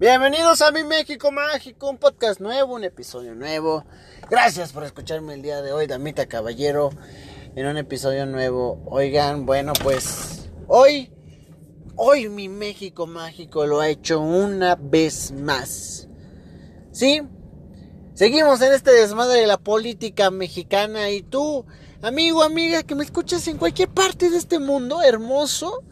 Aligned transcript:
Bienvenidos 0.00 0.62
a 0.62 0.70
mi 0.70 0.84
México 0.84 1.32
Mágico, 1.32 1.90
un 1.90 1.98
podcast 1.98 2.38
nuevo, 2.38 2.76
un 2.76 2.84
episodio 2.84 3.34
nuevo. 3.34 3.84
Gracias 4.30 4.70
por 4.70 4.84
escucharme 4.84 5.34
el 5.34 5.42
día 5.42 5.60
de 5.60 5.72
hoy, 5.72 5.88
Damita 5.88 6.26
Caballero, 6.26 6.90
en 7.56 7.66
un 7.66 7.76
episodio 7.78 8.24
nuevo. 8.24 8.80
Oigan, 8.86 9.44
bueno, 9.44 9.72
pues 9.82 10.50
hoy, 10.68 11.10
hoy 11.96 12.28
mi 12.28 12.48
México 12.48 13.08
Mágico 13.08 13.66
lo 13.66 13.80
ha 13.80 13.88
hecho 13.88 14.20
una 14.20 14.76
vez 14.76 15.32
más. 15.32 16.06
¿Sí? 16.92 17.20
Seguimos 18.14 18.60
en 18.60 18.74
este 18.74 18.92
desmadre 18.92 19.40
de 19.40 19.48
la 19.48 19.58
política 19.58 20.30
mexicana 20.30 21.10
y 21.10 21.22
tú, 21.22 21.66
amigo, 22.02 22.44
amiga, 22.44 22.84
que 22.84 22.94
me 22.94 23.02
escuchas 23.02 23.48
en 23.48 23.58
cualquier 23.58 23.88
parte 23.88 24.30
de 24.30 24.36
este 24.36 24.60
mundo 24.60 25.02
hermoso, 25.02 25.82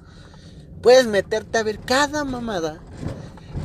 puedes 0.80 1.08
meterte 1.08 1.58
a 1.58 1.64
ver 1.64 1.80
cada 1.80 2.22
mamada. 2.22 2.85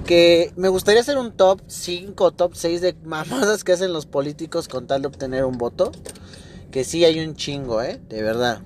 Que 0.05 0.51
me 0.55 0.67
gustaría 0.67 1.01
hacer 1.01 1.17
un 1.17 1.31
top 1.31 1.61
5 1.67 2.31
top 2.31 2.55
6 2.55 2.81
de 2.81 2.93
mamadas 3.03 3.63
que 3.63 3.73
hacen 3.73 3.93
los 3.93 4.05
políticos 4.05 4.67
con 4.67 4.87
tal 4.87 5.01
de 5.03 5.07
obtener 5.07 5.45
un 5.45 5.57
voto. 5.57 5.91
Que 6.71 6.83
sí 6.83 7.05
hay 7.05 7.19
un 7.19 7.35
chingo, 7.35 7.81
¿eh? 7.81 7.99
De 8.09 8.21
verdad. 8.21 8.61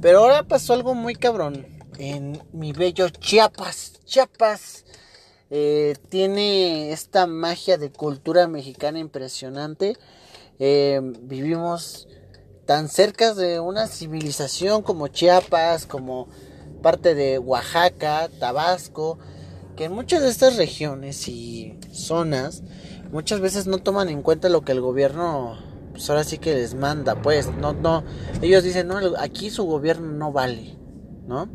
Pero 0.00 0.18
ahora 0.20 0.42
pasó 0.42 0.72
algo 0.72 0.94
muy 0.94 1.14
cabrón 1.14 1.66
en 1.98 2.42
mi 2.52 2.72
bello 2.72 3.08
Chiapas. 3.08 4.00
Chiapas 4.04 4.84
eh, 5.50 5.94
tiene 6.08 6.92
esta 6.92 7.26
magia 7.26 7.78
de 7.78 7.92
cultura 7.92 8.48
mexicana 8.48 8.98
impresionante. 8.98 9.96
Eh, 10.58 11.00
vivimos 11.20 12.08
tan 12.66 12.88
cerca 12.88 13.34
de 13.34 13.60
una 13.60 13.86
civilización 13.86 14.82
como 14.82 15.08
Chiapas, 15.08 15.86
como 15.86 16.28
parte 16.82 17.14
de 17.14 17.38
Oaxaca, 17.38 18.28
Tabasco, 18.40 19.18
que 19.76 19.84
en 19.84 19.92
muchas 19.92 20.22
de 20.22 20.28
estas 20.28 20.56
regiones 20.56 21.28
y 21.28 21.78
zonas 21.92 22.62
muchas 23.10 23.40
veces 23.40 23.66
no 23.66 23.78
toman 23.78 24.08
en 24.08 24.22
cuenta 24.22 24.48
lo 24.48 24.62
que 24.62 24.72
el 24.72 24.80
gobierno 24.80 25.58
pues 25.92 26.08
ahora 26.08 26.24
sí 26.24 26.38
que 26.38 26.54
les 26.54 26.74
manda, 26.74 27.20
pues 27.20 27.54
no 27.54 27.72
no 27.74 28.02
ellos 28.40 28.64
dicen, 28.64 28.88
"No, 28.88 28.98
aquí 29.18 29.50
su 29.50 29.64
gobierno 29.64 30.10
no 30.12 30.32
vale", 30.32 30.76
¿no? 31.26 31.48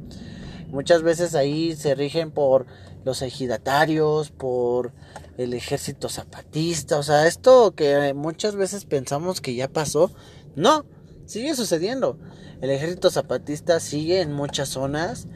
Muchas 0.70 1.02
veces 1.02 1.34
ahí 1.34 1.76
se 1.76 1.95
rigen 1.95 2.32
por 2.32 2.66
los 3.04 3.22
ejidatarios, 3.22 4.32
por 4.32 4.94
el 5.38 5.54
ejército 5.54 6.10
zapatista, 6.10 6.98
o 7.00 7.04
sea, 7.04 7.28
esto 7.28 7.73
que 7.73 8.14
muchas 8.14 8.56
veces 8.56 8.86
pensamos 8.86 9.40
que 9.40 9.56
ya 9.56 9.70
pasó, 9.70 10.12
no, 10.56 10.86
sigue 11.26 11.56
sucediendo. 11.56 12.20
El 12.60 12.72
ejército 12.72 13.12
zapatista 13.12 13.80
sigue 13.80 14.22
en 14.22 14.34
muchas 14.34 14.70
zonas, 14.70 15.28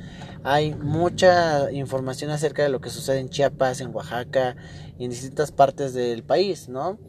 hay 0.43 0.73
mucha 0.73 1.71
información 1.71 2.31
acerca 2.31 2.63
de 2.63 2.69
lo 2.69 2.81
que 2.81 2.89
sucede 2.89 3.19
en 3.19 3.29
Chiapas, 3.29 3.81
en 3.81 3.93
Oaxaca 3.93 4.55
y 4.97 5.05
en 5.05 5.11
distintas 5.11 5.51
partes 5.51 5.93
del 5.93 6.23
país, 6.23 6.69
¿no? 6.69 6.99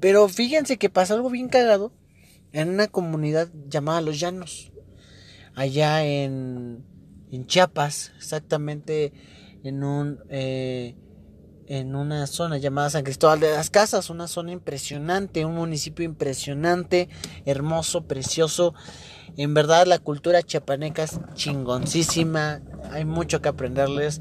Pero 0.00 0.28
fíjense 0.28 0.78
que 0.78 0.90
pasó 0.90 1.14
algo 1.14 1.30
bien 1.30 1.48
cagado 1.48 1.92
en 2.52 2.68
una 2.68 2.88
comunidad 2.88 3.48
llamada 3.68 4.00
Los 4.00 4.20
Llanos, 4.20 4.72
allá 5.54 6.04
en, 6.04 6.84
en 7.30 7.46
Chiapas, 7.46 8.12
exactamente 8.18 9.12
en 9.64 9.84
un 9.84 10.18
eh, 10.28 10.96
en 11.66 11.94
una 11.94 12.26
zona 12.26 12.58
llamada 12.58 12.90
San 12.90 13.04
Cristóbal 13.04 13.40
de 13.40 13.52
las 13.52 13.70
Casas, 13.70 14.10
una 14.10 14.28
zona 14.28 14.52
impresionante, 14.52 15.46
un 15.46 15.54
municipio 15.54 16.04
impresionante, 16.04 17.08
hermoso, 17.46 18.04
precioso. 18.06 18.74
En 19.36 19.54
verdad 19.54 19.86
la 19.86 19.98
cultura 19.98 20.42
chiapaneca 20.42 21.02
es 21.02 21.18
chingoncísima, 21.34 22.60
hay 22.90 23.04
mucho 23.04 23.40
que 23.40 23.48
aprenderles 23.48 24.20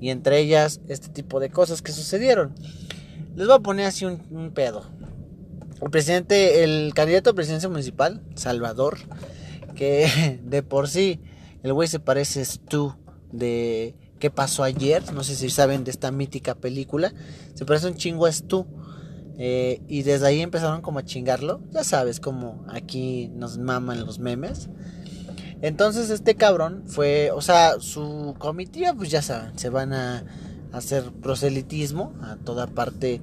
y 0.00 0.10
entre 0.10 0.38
ellas 0.38 0.80
este 0.88 1.08
tipo 1.08 1.40
de 1.40 1.50
cosas 1.50 1.82
que 1.82 1.92
sucedieron. 1.92 2.54
Les 3.36 3.46
voy 3.46 3.56
a 3.56 3.60
poner 3.60 3.86
así 3.86 4.04
un, 4.04 4.50
pedo. 4.54 4.84
El 5.80 5.90
presidente, 5.90 6.62
el 6.62 6.92
candidato 6.94 7.30
a 7.30 7.34
presidencia 7.34 7.68
municipal, 7.68 8.22
Salvador, 8.34 8.98
que 9.74 10.40
de 10.44 10.62
por 10.62 10.88
sí 10.88 11.20
el 11.62 11.72
güey 11.72 11.88
se 11.88 12.00
parece 12.00 12.44
tú 12.68 12.94
de 13.32 13.94
qué 14.18 14.30
pasó 14.30 14.62
ayer, 14.62 15.12
no 15.14 15.24
sé 15.24 15.34
si 15.34 15.48
saben 15.48 15.84
de 15.84 15.90
esta 15.90 16.10
mítica 16.10 16.54
película, 16.54 17.12
se 17.54 17.64
parece 17.64 17.86
un 17.86 17.94
chingo 17.94 18.26
a 18.26 18.32
Stu. 18.32 18.66
Eh, 19.38 19.80
y 19.88 20.02
desde 20.02 20.26
ahí 20.26 20.40
empezaron 20.40 20.82
como 20.82 20.98
a 20.98 21.04
chingarlo, 21.04 21.60
ya 21.70 21.82
sabes, 21.84 22.20
como 22.20 22.64
aquí 22.68 23.30
nos 23.34 23.58
maman 23.58 24.04
los 24.04 24.18
memes. 24.18 24.68
Entonces 25.62 26.10
este 26.10 26.34
cabrón 26.34 26.84
fue, 26.86 27.30
o 27.32 27.40
sea, 27.40 27.80
su 27.80 28.34
comitiva, 28.38 28.94
pues 28.94 29.10
ya 29.10 29.22
saben, 29.22 29.58
se 29.58 29.68
van 29.68 29.92
a 29.92 30.24
hacer 30.72 31.04
proselitismo 31.22 32.14
a 32.22 32.36
toda 32.36 32.66
parte 32.66 33.20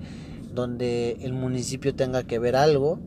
donde 0.53 1.17
el 1.21 1.33
municipio 1.33 1.95
tenga 1.95 2.23
que 2.23 2.39
ver 2.39 2.55
algo. 2.55 2.99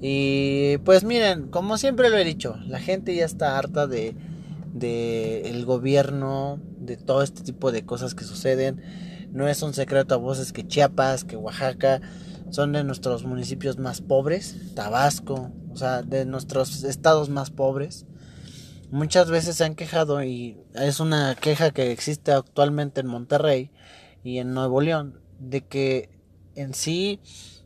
Y 0.00 0.78
pues 0.78 1.04
miren, 1.04 1.48
como 1.48 1.78
siempre 1.78 2.10
lo 2.10 2.16
he 2.18 2.24
dicho, 2.24 2.56
la 2.66 2.78
gente 2.78 3.14
ya 3.14 3.24
está 3.24 3.58
harta 3.58 3.86
de, 3.86 4.14
de 4.74 5.48
el 5.48 5.64
gobierno, 5.64 6.60
de 6.78 6.96
todo 6.96 7.22
este 7.22 7.42
tipo 7.42 7.72
de 7.72 7.84
cosas 7.84 8.14
que 8.14 8.24
suceden. 8.24 8.82
No 9.34 9.48
es 9.48 9.62
un 9.62 9.74
secreto 9.74 10.14
a 10.14 10.18
voces 10.18 10.52
que 10.52 10.64
Chiapas, 10.66 11.24
que 11.24 11.36
Oaxaca 11.36 12.00
son 12.50 12.70
de 12.70 12.84
nuestros 12.84 13.24
municipios 13.24 13.78
más 13.78 14.00
pobres, 14.00 14.54
Tabasco, 14.76 15.50
o 15.72 15.76
sea, 15.76 16.02
de 16.02 16.24
nuestros 16.24 16.84
estados 16.84 17.30
más 17.30 17.50
pobres. 17.50 18.06
Muchas 18.92 19.28
veces 19.30 19.56
se 19.56 19.64
han 19.64 19.74
quejado 19.74 20.22
y 20.22 20.56
es 20.74 21.00
una 21.00 21.34
queja 21.34 21.72
que 21.72 21.90
existe 21.90 22.30
actualmente 22.30 23.00
en 23.00 23.08
Monterrey 23.08 23.72
y 24.22 24.38
en 24.38 24.54
Nuevo 24.54 24.80
León 24.80 25.18
de 25.40 25.66
que 25.66 26.10
en 26.54 26.72
sí 26.72 27.18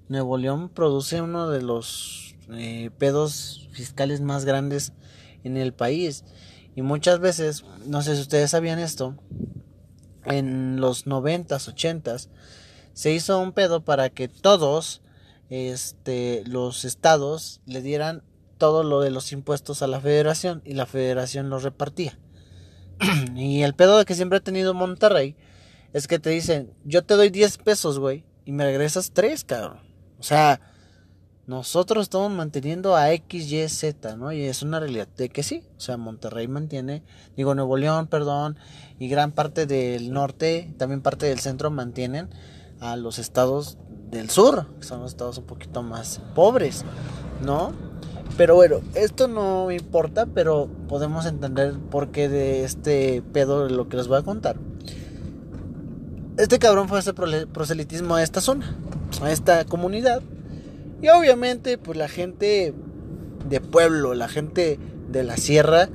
Nuevo 0.09 0.39
León 0.39 0.71
produce 0.71 1.21
uno 1.21 1.51
de 1.51 1.61
los 1.61 2.35
eh, 2.51 2.91
pedos 2.97 3.69
fiscales 3.73 4.23
más 4.23 4.47
grandes 4.47 4.95
en 5.45 5.59
el 5.59 5.75
país 5.75 6.25
y 6.75 6.81
muchas 6.81 7.21
veces, 7.21 7.67
no 7.85 8.01
sé 8.01 8.15
si 8.17 8.23
ustedes 8.23 8.53
sabían 8.53 8.79
esto, 8.79 9.17
en 10.31 10.81
los 10.81 11.07
90s, 11.07 11.73
80s, 11.75 12.29
se 12.93 13.13
hizo 13.13 13.39
un 13.39 13.53
pedo 13.53 13.85
para 13.85 14.11
que 14.11 14.29
todos 14.29 15.03
este, 15.51 16.43
los 16.47 16.85
estados 16.85 17.61
le 17.65 17.83
dieran 17.83 18.23
todo 18.59 18.83
lo 18.83 19.01
de 19.01 19.11
los 19.11 19.33
impuestos 19.33 19.83
a 19.83 19.87
la 19.87 20.01
federación 20.01 20.63
y 20.65 20.75
la 20.75 20.87
federación 20.87 21.49
los 21.49 21.63
repartía. 21.63 22.19
y 23.37 23.63
el 23.63 23.75
pedo 23.75 24.05
que 24.05 24.15
siempre 24.15 24.39
ha 24.39 24.43
tenido 24.43 24.75
Monterrey 24.75 25.37
es 25.93 26.07
que 26.07 26.19
te 26.19 26.31
dicen, 26.31 26.75
yo 26.85 27.05
te 27.05 27.15
doy 27.15 27.31
10 27.31 27.59
pesos, 27.59 27.99
güey, 27.99 28.25
y 28.45 28.53
me 28.53 28.65
regresas 28.65 29.13
3, 29.13 29.45
cabrón. 29.45 29.81
O 30.19 30.23
sea, 30.23 30.61
nosotros 31.49 32.03
estamos 32.03 32.31
manteniendo 32.31 32.95
a 32.95 33.11
X, 33.11 33.51
Y, 33.51 33.67
Z, 33.71 34.17
¿no? 34.17 34.33
Y 34.33 34.43
es 34.43 34.61
una 34.63 34.81
realidad 34.81 35.09
de 35.17 35.31
que 35.31 35.43
sí. 35.43 35.65
O 35.79 35.81
sea, 35.81 35.97
Monterrey 35.97 36.47
mantiene, 36.47 37.03
digo, 37.39 37.55
Nuevo 37.55 37.79
León, 37.79 38.07
perdón, 38.07 38.59
y 38.99 39.09
gran 39.09 39.33
parte 39.33 39.65
del 39.65 40.13
norte, 40.13 40.75
también 40.77 41.01
parte 41.01 41.25
del 41.25 41.39
centro 41.39 41.71
mantienen 41.71 42.29
a 42.81 42.97
los 42.97 43.19
estados 43.19 43.79
del 44.11 44.29
sur, 44.29 44.67
que 44.79 44.85
son 44.85 45.01
los 45.01 45.13
estados 45.13 45.39
un 45.39 45.45
poquito 45.45 45.83
más 45.83 46.21
pobres, 46.35 46.85
¿no? 47.43 47.73
Pero 48.37 48.55
bueno, 48.55 48.81
esto 48.95 49.27
no 49.27 49.71
importa, 49.71 50.27
pero 50.27 50.69
podemos 50.87 51.25
entender 51.25 51.79
por 51.91 52.11
qué 52.11 52.29
de 52.29 52.65
este 52.65 53.23
pedo 53.23 53.65
de 53.67 53.71
lo 53.71 53.89
que 53.89 53.97
les 53.97 54.07
voy 54.07 54.19
a 54.19 54.23
contar. 54.23 54.59
Este 56.37 56.59
cabrón 56.59 56.89
fue 56.89 56.99
a 56.99 57.01
hacer 57.01 57.15
proselitismo 57.15 58.17
a 58.17 58.23
esta 58.23 58.43
zona, 58.43 58.77
a 59.23 59.33
esta 59.33 59.65
comunidad 59.65 60.23
y 61.01 61.09
obviamente, 61.09 61.79
pues 61.79 61.97
la 61.97 62.09
gente 62.09 62.75
de 63.49 63.61
pueblo, 63.61 64.15
la 64.15 64.29
gente 64.29 64.79
de 65.11 65.25
la 65.25 65.37
sierra, 65.37 65.89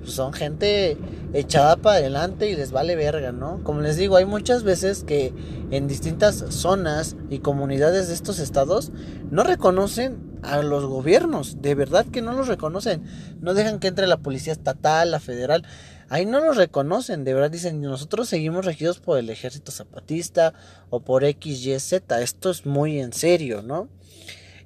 pues 0.00 0.12
son 0.12 0.32
gente 0.32 0.96
echada 1.32 1.76
para 1.76 1.96
adelante 1.96 2.48
y 2.50 2.56
les 2.56 2.72
vale 2.72 2.96
verga, 2.96 3.32
¿no? 3.32 3.62
Como 3.62 3.80
les 3.80 3.96
digo, 3.96 4.16
hay 4.16 4.24
muchas 4.24 4.62
veces 4.62 5.04
que 5.04 5.32
en 5.70 5.86
distintas 5.86 6.44
zonas 6.48 7.16
y 7.30 7.40
comunidades 7.40 8.08
de 8.08 8.14
estos 8.14 8.38
estados 8.38 8.92
no 9.30 9.42
reconocen 9.44 10.28
a 10.42 10.62
los 10.62 10.86
gobiernos, 10.86 11.60
de 11.60 11.74
verdad 11.74 12.06
que 12.06 12.22
no 12.22 12.32
los 12.32 12.48
reconocen, 12.48 13.02
no 13.40 13.54
dejan 13.54 13.80
que 13.80 13.88
entre 13.88 14.06
la 14.06 14.18
policía 14.18 14.52
estatal, 14.52 15.10
la 15.10 15.20
federal, 15.20 15.64
ahí 16.08 16.26
no 16.26 16.40
los 16.40 16.56
reconocen, 16.56 17.24
de 17.24 17.34
verdad 17.34 17.50
dicen, 17.50 17.80
nosotros 17.80 18.28
seguimos 18.28 18.64
regidos 18.64 19.00
por 19.00 19.18
el 19.18 19.30
ejército 19.30 19.72
zapatista 19.72 20.54
o 20.90 21.00
por 21.00 21.24
XYZ, 21.24 21.92
esto 22.20 22.50
es 22.50 22.66
muy 22.66 23.00
en 23.00 23.12
serio, 23.12 23.62
¿no? 23.62 23.88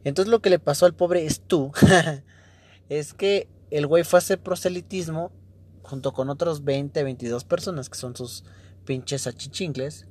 Entonces 0.04 0.30
lo 0.30 0.40
que 0.40 0.50
le 0.50 0.58
pasó 0.58 0.86
al 0.86 0.94
pobre 0.94 1.28
Stu 1.28 1.72
es 2.88 3.14
que 3.14 3.48
el 3.70 3.86
güey 3.86 4.04
fue 4.04 4.18
a 4.18 4.20
hacer 4.20 4.40
proselitismo 4.40 5.32
junto 5.82 6.12
con 6.12 6.30
otros 6.30 6.64
20, 6.64 7.02
22 7.02 7.44
personas 7.44 7.88
que 7.88 7.98
son 7.98 8.16
sus 8.16 8.44
pinches 8.84 9.26
achichingles. 9.26 10.06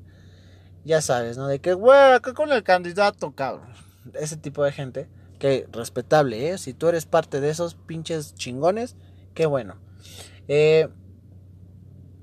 Ya 0.83 1.01
sabes, 1.01 1.37
¿no? 1.37 1.47
De 1.47 1.59
que, 1.59 1.73
güey, 1.73 2.13
acá 2.13 2.33
con 2.33 2.51
el 2.51 2.63
candidato, 2.63 3.33
cabrón. 3.33 3.69
Ese 4.13 4.37
tipo 4.37 4.63
de 4.63 4.71
gente. 4.71 5.09
Que 5.37 5.67
respetable, 5.71 6.49
¿eh? 6.49 6.57
Si 6.57 6.73
tú 6.73 6.87
eres 6.87 7.05
parte 7.05 7.39
de 7.39 7.49
esos 7.49 7.75
pinches 7.75 8.33
chingones, 8.35 8.95
qué 9.33 9.45
bueno. 9.45 9.77
Eh, 10.47 10.87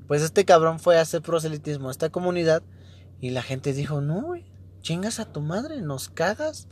pues 0.07 0.23
este 0.23 0.45
cabrón 0.45 0.81
fue 0.81 0.99
a 0.99 1.03
hacer 1.03 1.23
proselitismo 1.23 1.89
a 1.89 1.91
esta 1.91 2.11
comunidad 2.11 2.63
y 3.21 3.31
la 3.31 3.43
gente 3.43 3.73
dijo, 3.73 4.01
no, 4.01 4.23
güey, 4.23 4.45
chingas 4.81 5.21
a 5.21 5.33
tu 5.33 5.41
madre, 5.41 5.81
nos 5.83 6.09
cagas. 6.09 6.69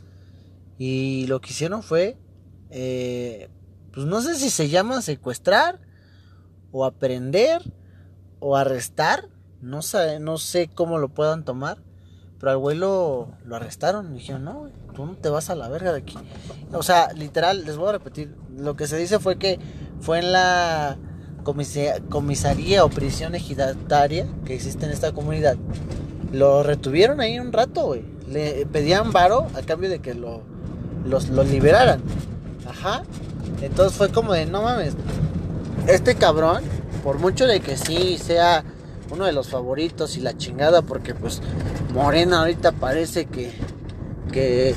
Y 0.77 1.25
lo 1.27 1.41
que 1.41 1.49
hicieron 1.49 1.83
fue, 1.83 2.17
eh, 2.69 3.49
pues 3.91 4.05
no 4.05 4.21
sé 4.21 4.35
si 4.35 4.49
se 4.49 4.69
llama 4.69 5.01
secuestrar 5.01 5.79
o 6.71 6.85
aprender 6.85 7.61
o 8.39 8.55
arrestar, 8.55 9.29
no 9.61 9.81
sé, 9.81 10.19
no 10.19 10.37
sé 10.37 10.69
cómo 10.73 10.99
lo 10.99 11.09
puedan 11.09 11.43
tomar, 11.43 11.79
pero 12.39 12.51
al 12.51 12.57
güey 12.57 12.77
lo, 12.77 13.29
arrestaron 13.51 14.11
y 14.11 14.19
dijeron, 14.19 14.43
no, 14.43 14.69
tú 14.93 15.05
no 15.05 15.15
te 15.15 15.29
vas 15.29 15.49
a 15.49 15.55
la 15.55 15.69
verga 15.69 15.91
de 15.91 15.99
aquí. 15.99 16.17
O 16.71 16.83
sea, 16.83 17.11
literal, 17.13 17.65
les 17.65 17.77
voy 17.77 17.89
a 17.89 17.93
repetir, 17.93 18.35
lo 18.55 18.75
que 18.75 18.85
se 18.85 18.97
dice 18.97 19.19
fue 19.19 19.39
que 19.39 19.59
fue 19.99 20.19
en 20.19 20.31
la 20.31 20.97
comisaría 22.09 22.83
o 22.83 22.89
prisión 22.89 23.33
ejidataria 23.33 24.27
que 24.45 24.53
existe 24.53 24.85
en 24.85 24.91
esta 24.91 25.13
comunidad. 25.13 25.57
Lo 26.31 26.61
retuvieron 26.61 27.21
ahí 27.21 27.39
un 27.39 27.53
rato, 27.53 27.85
güey. 27.85 28.03
Le 28.27 28.65
pedían 28.65 29.13
varo 29.13 29.47
a 29.55 29.61
cambio 29.61 29.89
de 29.89 29.99
que 29.99 30.13
lo, 30.13 30.43
los, 31.07 31.29
liberaran. 31.29 32.01
Ajá. 32.67 33.03
Entonces 33.61 33.97
fue 33.97 34.09
como 34.09 34.33
de, 34.33 34.45
no 34.45 34.61
mames, 34.61 34.93
este 35.87 36.15
cabrón, 36.15 36.63
por 37.03 37.19
mucho 37.19 37.47
de 37.47 37.59
que 37.59 37.77
sí 37.77 38.17
sea 38.17 38.63
uno 39.11 39.25
de 39.25 39.31
los 39.31 39.47
favoritos 39.49 40.17
y 40.17 40.21
la 40.21 40.37
chingada, 40.37 40.81
porque 40.81 41.15
pues 41.15 41.41
Morena 41.93 42.41
ahorita 42.41 42.73
parece 42.73 43.25
que, 43.25 43.51
que 44.31 44.75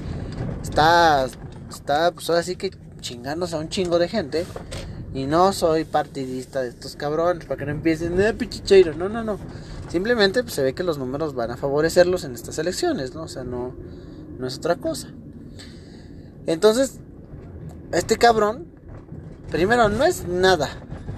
está, 0.62 1.26
está 1.68 2.12
pues 2.12 2.30
ahora 2.30 2.42
sí 2.42 2.56
que 2.56 2.70
chingándose 3.00 3.56
a 3.56 3.58
un 3.58 3.68
chingo 3.68 3.98
de 3.98 4.08
gente. 4.08 4.46
Y 5.12 5.26
no 5.26 5.52
soy 5.52 5.84
partidista 5.84 6.62
de 6.62 6.68
estos 6.68 6.94
cabrones, 6.94 7.44
para 7.44 7.58
que 7.58 7.66
no 7.66 7.72
empiecen, 7.72 8.16
de 8.16 8.32
pichicheiro, 8.32 8.94
no, 8.94 9.08
no, 9.08 9.24
no. 9.24 9.38
Simplemente 9.88 10.42
pues, 10.44 10.54
se 10.54 10.62
ve 10.62 10.72
que 10.72 10.84
los 10.84 10.98
números 10.98 11.34
van 11.34 11.50
a 11.50 11.56
favorecerlos 11.56 12.22
en 12.22 12.34
estas 12.34 12.58
elecciones, 12.60 13.12
¿no? 13.12 13.24
O 13.24 13.28
sea, 13.28 13.42
no, 13.42 13.74
no 14.38 14.46
es 14.46 14.58
otra 14.58 14.76
cosa. 14.76 15.08
Entonces, 16.46 17.00
este 17.92 18.16
cabrón, 18.16 18.66
primero, 19.50 19.88
no 19.88 20.04
es 20.04 20.26
nada. 20.26 20.68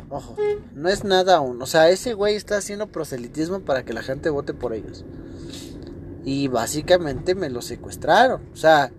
Ojo, 0.09 0.37
no 0.75 0.89
es 0.89 1.05
nada 1.05 1.37
aún. 1.37 1.61
O 1.63 1.67
sea, 1.67 1.89
ese 1.89 2.15
güey 2.15 2.37
está 2.37 2.59
haciendo 2.59 2.89
proselitismo 2.89 3.61
para 3.61 3.85
que 3.85 3.95
la 3.95 4.03
gente 4.03 4.31
vote 4.31 4.53
por 4.53 4.75
ellos. 4.75 5.05
Y 6.25 6.49
básicamente 6.49 7.35
me 7.35 7.51
lo 7.51 7.63
secuestraron. 7.63 8.43
O 8.53 8.57
sea, 8.57 8.93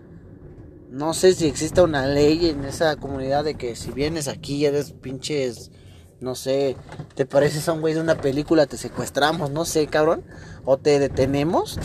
no 0.89 1.13
sé 1.13 1.33
si 1.33 1.47
existe 1.47 1.81
una 1.81 2.05
ley 2.07 2.49
en 2.49 2.65
esa 2.65 2.95
comunidad 2.95 3.43
de 3.43 3.55
que 3.55 3.75
si 3.75 3.91
vienes 3.91 4.27
aquí 4.27 4.65
eres 4.65 4.91
pinches, 4.91 5.71
no 6.19 6.35
sé, 6.35 6.77
te 7.15 7.25
pareces 7.25 7.67
a 7.67 7.73
un 7.73 7.81
güey 7.81 7.93
de 7.93 8.01
una 8.01 8.21
película, 8.21 8.65
te 8.65 8.77
secuestramos, 8.77 9.51
no 9.51 9.65
sé, 9.65 9.87
cabrón, 9.87 10.23
o 10.65 10.77
te 10.77 10.99
detenemos. 10.99 11.79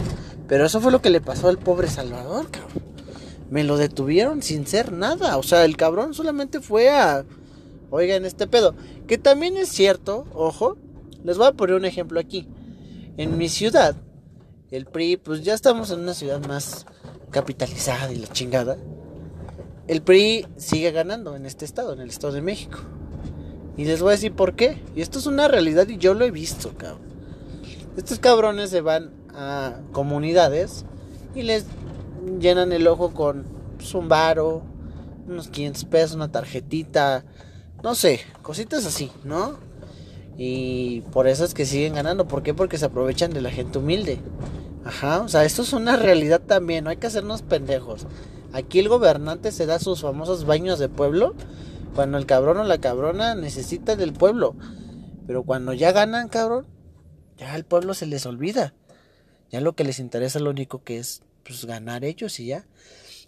Pero 0.47 0.65
eso 0.65 0.81
fue 0.81 0.93
lo 0.93 1.03
que 1.03 1.11
le 1.11 1.21
pasó 1.21 1.49
al 1.49 1.59
pobre 1.59 1.89
Salvador, 1.89 2.51
cabrón. 2.51 2.83
Me 3.51 3.65
lo 3.65 3.77
detuvieron 3.77 4.43
sin 4.43 4.67
ser 4.67 4.93
nada. 4.93 5.37
O 5.39 5.43
sea, 5.43 5.65
el 5.65 5.77
cabrón 5.77 6.15
solamente 6.15 6.61
fue 6.61 6.91
a... 6.91 7.25
Oigan, 7.91 8.25
este 8.25 8.47
pedo. 8.47 8.75
Que 9.07 9.19
también 9.19 9.57
es 9.57 9.69
cierto, 9.69 10.27
ojo. 10.35 10.77
Les 11.25 11.39
voy 11.39 11.47
a 11.47 11.53
poner 11.53 11.77
un 11.77 11.85
ejemplo 11.85 12.21
aquí. 12.21 12.47
En 13.17 13.39
mi 13.39 13.49
ciudad, 13.49 13.97
el 14.71 14.87
PRI, 14.87 15.17
pues 15.17 15.43
ya 15.43 15.55
estamos 15.55 15.91
en 15.91 16.01
una 16.01 16.15
ciudad 16.15 16.45
más 16.47 16.87
capitalizada 17.31 18.13
y 18.13 18.17
la 18.17 18.29
chingada 18.29 18.79
el 19.89 20.03
PRI 20.03 20.47
sigue 20.59 20.93
ganando 20.93 21.35
en 21.35 21.47
este 21.47 21.65
estado, 21.65 21.95
en 21.95 22.01
el 22.01 22.11
Estado 22.11 22.35
de 22.35 22.43
México. 22.43 22.79
Y 23.77 23.87
les 23.87 24.01
voy 24.01 24.11
a 24.11 24.13
decir 24.13 24.33
por 24.33 24.55
qué. 24.55 24.83
Y 24.95 25.01
esto 25.01 25.19
es 25.19 25.27
una 25.27 25.49
realidad 25.49 25.89
y 25.89 25.97
yo 25.97 26.13
lo 26.13 26.27
he 26.27 26.31
visto, 26.31 26.75
cabrón. 26.77 27.09
Estos 27.97 28.19
cabrones 28.19 28.71
se 28.71 28.83
van 28.83 29.11
a 29.35 29.81
comunidades 29.93 30.85
y 31.35 31.43
les 31.43 31.65
llenan 32.41 32.73
el 32.73 32.87
ojo 32.87 33.13
con 33.13 33.45
pues, 33.77 33.95
un 33.95 34.09
varo, 34.09 34.63
unos 35.27 35.49
500 35.49 35.85
pesos, 35.87 36.17
una 36.17 36.31
tarjetita, 36.31 37.25
no 37.83 37.95
sé, 37.95 38.21
cositas 38.43 38.87
así, 38.87 39.11
¿no? 39.25 39.57
Y 40.37 41.01
por 41.13 41.27
eso 41.27 41.45
es 41.45 41.53
que 41.53 41.67
siguen 41.67 41.95
ganando. 41.95 42.29
¿Por 42.29 42.43
qué? 42.43 42.55
Porque 42.55 42.79
se 42.79 42.87
aprovechan 42.87 43.33
de 43.33 43.41
la 43.41 43.51
gente 43.51 43.79
humilde. 43.79 44.21
Ajá, 44.85 45.21
o 45.21 45.29
sea, 45.29 45.45
esto 45.45 45.63
es 45.63 45.73
una 45.73 45.97
realidad 45.97 46.41
también, 46.41 46.85
no 46.85 46.91
hay 46.91 46.97
que 46.97 47.09
hacernos 47.09 47.43
pendejos. 47.43 48.07
Aquí 48.53 48.79
el 48.79 48.89
gobernante 48.89 49.53
se 49.53 49.67
da 49.67 49.79
sus 49.79 50.01
famosos 50.01 50.47
baños 50.47 50.79
de 50.79 50.89
pueblo 50.89 51.35
cuando 51.95 52.17
el 52.17 52.27
cabrón 52.27 52.59
o 52.59 52.65
la 52.65 52.79
cabrona 52.79 53.35
necesita 53.35 53.97
del 53.97 54.13
pueblo. 54.13 54.55
Pero 55.27 55.43
cuando 55.43 55.75
ya 55.75 55.93
ganan, 55.93 56.29
cabrón, 56.29 56.67
ya 57.37 57.55
el 57.55 57.65
pueblo 57.65 57.93
se 57.93 58.07
les 58.07 58.25
olvida. 58.25 58.73
Ya 59.51 59.61
lo 59.61 59.75
que 59.75 59.85
les 59.85 59.99
interesa 59.99 60.39
lo 60.39 60.51
único 60.51 60.83
que 60.83 60.99
es 60.99 61.23
pues, 61.49 61.65
ganar 61.65 62.05
ellos 62.05 62.39
y 62.39 62.47
ya. 62.47 62.67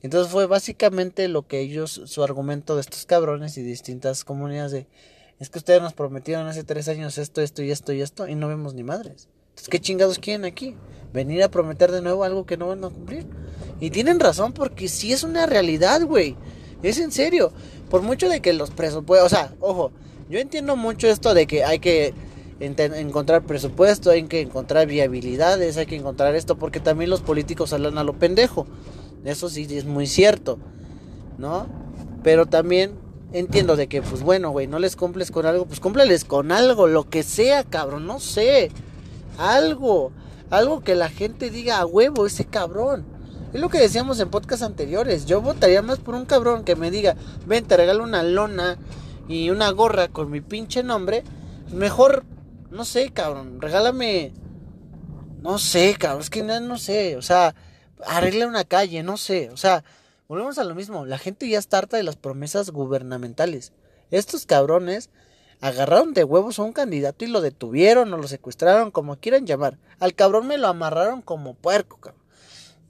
Entonces 0.02 0.32
fue 0.32 0.46
básicamente 0.46 1.28
lo 1.28 1.46
que 1.46 1.60
ellos, 1.60 2.02
su 2.06 2.22
argumento 2.22 2.74
de 2.74 2.82
estos 2.82 3.04
cabrones 3.04 3.58
y 3.58 3.62
distintas 3.62 4.24
comunidades 4.24 4.72
de, 4.72 4.86
es 5.38 5.50
que 5.50 5.58
ustedes 5.58 5.82
nos 5.82 5.94
prometieron 5.94 6.46
hace 6.46 6.64
tres 6.64 6.88
años 6.88 7.18
esto, 7.18 7.40
esto 7.40 7.62
y 7.62 7.70
esto 7.70 7.92
y 7.92 8.00
esto 8.00 8.28
y 8.28 8.34
no 8.34 8.48
vemos 8.48 8.74
ni 8.74 8.82
madres. 8.82 9.28
Entonces, 9.50 9.68
¿qué 9.68 9.80
chingados 9.80 10.18
quieren 10.18 10.44
aquí? 10.44 10.76
Venir 11.12 11.42
a 11.42 11.50
prometer 11.50 11.90
de 11.90 12.02
nuevo 12.02 12.24
algo 12.24 12.46
que 12.46 12.56
no 12.56 12.68
van 12.68 12.84
a 12.84 12.90
cumplir. 12.90 13.26
Y 13.80 13.90
tienen 13.90 14.20
razón 14.20 14.52
porque 14.52 14.88
sí 14.88 15.12
es 15.12 15.22
una 15.22 15.46
realidad, 15.46 16.02
güey. 16.02 16.36
Es 16.82 16.98
en 16.98 17.10
serio. 17.10 17.52
Por 17.90 18.02
mucho 18.02 18.28
de 18.28 18.40
que 18.40 18.52
los 18.52 18.70
presupuestos, 18.70 19.32
o 19.32 19.34
sea, 19.34 19.54
ojo, 19.60 19.92
yo 20.30 20.38
entiendo 20.38 20.76
mucho 20.76 21.08
esto 21.08 21.34
de 21.34 21.46
que 21.46 21.64
hay 21.64 21.80
que 21.80 22.14
encontrar 22.60 23.42
presupuesto, 23.42 24.10
hay 24.10 24.24
que 24.24 24.40
encontrar 24.40 24.86
viabilidades, 24.86 25.76
hay 25.76 25.86
que 25.86 25.96
encontrar 25.96 26.34
esto, 26.34 26.56
porque 26.56 26.80
también 26.80 27.10
los 27.10 27.22
políticos 27.22 27.72
hablan 27.72 27.98
a 27.98 28.04
lo 28.04 28.18
pendejo. 28.18 28.66
Eso 29.24 29.48
sí 29.48 29.66
es 29.70 29.84
muy 29.84 30.06
cierto, 30.06 30.58
¿no? 31.38 31.66
Pero 32.22 32.46
también 32.46 32.92
entiendo 33.32 33.76
de 33.76 33.88
que, 33.88 34.02
pues 34.02 34.22
bueno, 34.22 34.50
güey, 34.50 34.66
no 34.66 34.78
les 34.78 34.96
cumples 34.96 35.30
con 35.30 35.46
algo, 35.46 35.66
pues 35.66 35.80
cúmpleles 35.80 36.24
con 36.24 36.52
algo, 36.52 36.86
lo 36.86 37.08
que 37.08 37.22
sea, 37.22 37.64
cabrón, 37.64 38.06
no 38.06 38.20
sé. 38.20 38.70
Algo, 39.38 40.12
algo 40.50 40.80
que 40.80 40.94
la 40.94 41.08
gente 41.08 41.50
diga 41.50 41.78
a 41.78 41.86
huevo, 41.86 42.26
ese 42.26 42.44
cabrón. 42.44 43.04
Es 43.52 43.60
lo 43.60 43.68
que 43.68 43.78
decíamos 43.78 44.20
en 44.20 44.30
podcast 44.30 44.62
anteriores. 44.62 45.26
Yo 45.26 45.40
votaría 45.40 45.82
más 45.82 45.98
por 45.98 46.14
un 46.14 46.24
cabrón 46.24 46.64
que 46.64 46.76
me 46.76 46.90
diga, 46.90 47.16
ven, 47.46 47.64
te 47.64 47.76
regalo 47.76 48.04
una 48.04 48.22
lona 48.22 48.78
y 49.28 49.50
una 49.50 49.70
gorra 49.70 50.08
con 50.08 50.30
mi 50.30 50.40
pinche 50.40 50.82
nombre. 50.82 51.24
Mejor, 51.72 52.24
no 52.70 52.84
sé, 52.84 53.10
cabrón, 53.10 53.60
regálame. 53.60 54.32
No 55.42 55.58
sé, 55.58 55.96
cabrón, 55.98 56.22
es 56.22 56.30
que 56.30 56.42
no, 56.42 56.78
sé. 56.78 57.16
O 57.16 57.22
sea, 57.22 57.54
arregla 58.04 58.46
una 58.46 58.64
calle, 58.64 59.02
no 59.02 59.16
sé. 59.16 59.50
O 59.50 59.56
sea, 59.56 59.84
volvemos 60.28 60.58
a 60.58 60.64
lo 60.64 60.74
mismo. 60.74 61.06
La 61.06 61.18
gente 61.18 61.48
ya 61.48 61.58
está 61.58 61.78
harta 61.78 61.96
de 61.96 62.02
las 62.02 62.16
promesas 62.16 62.70
gubernamentales. 62.70 63.72
Estos 64.10 64.46
cabrones 64.46 65.10
agarraron 65.60 66.14
de 66.14 66.24
huevos 66.24 66.58
a 66.58 66.62
un 66.62 66.72
candidato 66.72 67.24
y 67.24 67.28
lo 67.28 67.40
detuvieron 67.40 68.12
o 68.12 68.16
lo 68.16 68.28
secuestraron, 68.28 68.90
como 68.90 69.16
quieran 69.16 69.46
llamar. 69.46 69.78
Al 69.98 70.14
cabrón 70.14 70.46
me 70.46 70.58
lo 70.58 70.68
amarraron 70.68 71.22
como 71.22 71.54
puerco, 71.54 71.98
cabrón. 71.98 72.22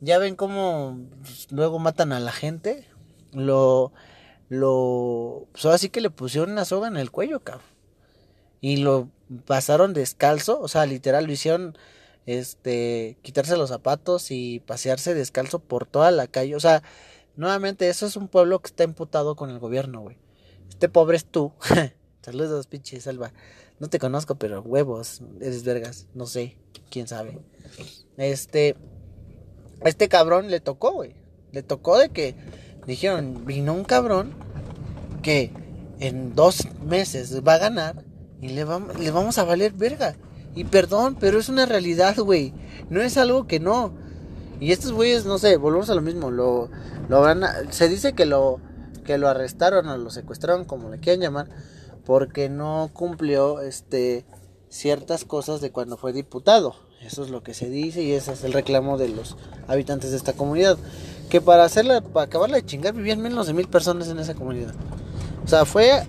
Ya 0.01 0.19
ven 0.19 0.35
cómo 0.35 0.99
pues, 1.23 1.49
luego 1.51 1.79
matan 1.79 2.13
a 2.13 2.21
la 2.21 2.33
gente. 2.33 2.87
Lo. 3.33 3.93
Lo. 4.49 5.47
Pues 5.53 5.89
que 5.91 6.01
le 6.01 6.11
pusieron 6.11 6.53
una 6.53 6.65
soga 6.65 6.89
en 6.89 6.97
el 6.97 7.11
cuello, 7.11 7.41
cabrón. 7.41 7.67
Y 8.61 8.79
lo 8.79 9.09
pasaron 9.47 9.95
descalzo. 9.95 10.61
O 10.61 10.69
sea, 10.69 10.87
literal 10.87 11.27
lo 11.27 11.33
hicieron. 11.33 11.77
Este. 12.27 13.19
Quitarse 13.23 13.57
los 13.57 13.71
zapatos 13.71 14.31
y 14.31 14.61
pasearse 14.61 15.15
descalzo 15.15 15.59
por 15.59 15.87
toda 15.87 16.11
la 16.11 16.27
calle. 16.27 16.55
O 16.57 16.61
sea, 16.61 16.83
nuevamente, 17.37 17.89
eso 17.89 18.07
es 18.07 18.17
un 18.17 18.29
pueblo 18.29 18.61
que 18.61 18.69
está 18.69 18.85
imputado 18.85 19.37
con 19.37 19.51
el 19.51 19.59
gobierno, 19.59 20.01
güey. 20.01 20.17
Este 20.69 20.89
pobre 20.89 21.17
es 21.17 21.25
tú. 21.25 21.53
Saludos, 22.23 22.67
pinche 22.67 23.01
Salva. 23.01 23.33
No 23.79 23.89
te 23.89 23.99
conozco, 23.99 24.35
pero 24.35 24.61
huevos, 24.61 25.23
eres 25.41 25.65
vergas. 25.65 26.07
No 26.15 26.27
sé, 26.27 26.59
quién 26.91 27.09
sabe. 27.09 27.39
Este 28.19 28.77
este 29.85 30.09
cabrón 30.09 30.51
le 30.51 30.61
tocó, 30.61 30.93
güey. 30.93 31.15
Le 31.53 31.63
tocó 31.63 31.99
de 31.99 32.11
que 32.11 32.35
dijeron, 32.87 33.47
vino 33.47 33.73
un 33.73 33.85
cabrón 33.85 34.35
que 35.23 35.53
en 36.01 36.35
dos 36.35 36.69
meses 36.83 37.43
va 37.43 37.55
a 37.55 37.59
ganar 37.59 38.05
y 38.41 38.49
le, 38.49 38.65
le 38.99 39.11
vamos 39.11 39.39
a 39.39 39.45
valer 39.45 39.73
verga. 39.73 40.17
Y 40.55 40.65
perdón, 40.65 41.17
pero 41.19 41.39
es 41.39 41.49
una 41.49 41.67
realidad, 41.67 42.17
güey. 42.19 42.53
No 42.89 43.01
es 43.01 43.17
algo 43.17 43.47
que 43.47 43.61
no. 43.61 43.93
Y 44.59 44.73
estos 44.73 44.93
güeyes, 44.93 45.25
no 45.25 45.39
sé, 45.39 45.57
volvemos 45.57 45.91
a 45.91 45.95
lo 45.95 46.03
mismo. 46.03 46.31
Lo, 46.31 46.71
lo 47.09 47.21
van 47.21 47.43
se 47.71 47.89
dice 47.89 48.15
que 48.15 48.27
lo, 48.27 48.61
que 49.05 49.19
lo 49.19 49.29
arrestaron 49.29 49.89
o 49.89 49.97
lo 49.97 50.11
secuestraron, 50.11 50.65
como 50.65 50.91
le 50.91 50.99
quieran 50.99 51.21
llamar, 51.21 51.49
porque 52.05 52.49
no 52.49 52.91
cumplió 52.93 53.61
este, 53.61 54.27
ciertas 54.69 55.25
cosas 55.25 55.61
de 55.61 55.71
cuando 55.71 55.97
fue 55.97 56.13
diputado. 56.13 56.75
Eso 57.01 57.25
es 57.25 57.31
lo 57.31 57.43
que 57.43 57.55
se 57.55 57.71
dice 57.71 58.03
y 58.03 58.13
ese 58.13 58.33
es 58.33 58.45
el 58.45 58.53
reclamo 58.53 58.99
de 58.99 59.09
los 59.09 59.37
habitantes 59.69 60.11
de 60.11 60.17
esta 60.17 60.35
comunidad. 60.35 60.77
Que 61.31 61.41
para 61.41 61.65
hacerla, 61.65 62.03
para 62.03 62.27
acabarla 62.27 62.57
de 62.57 62.67
chingar, 62.67 62.93
vivían 62.93 63.21
menos 63.21 63.47
de 63.47 63.55
mil 63.55 63.69
personas 63.69 64.09
en 64.09 64.19
esa 64.19 64.35
comunidad. 64.35 64.75
O 65.45 65.49
sea, 65.49 65.65
fue 65.65 66.03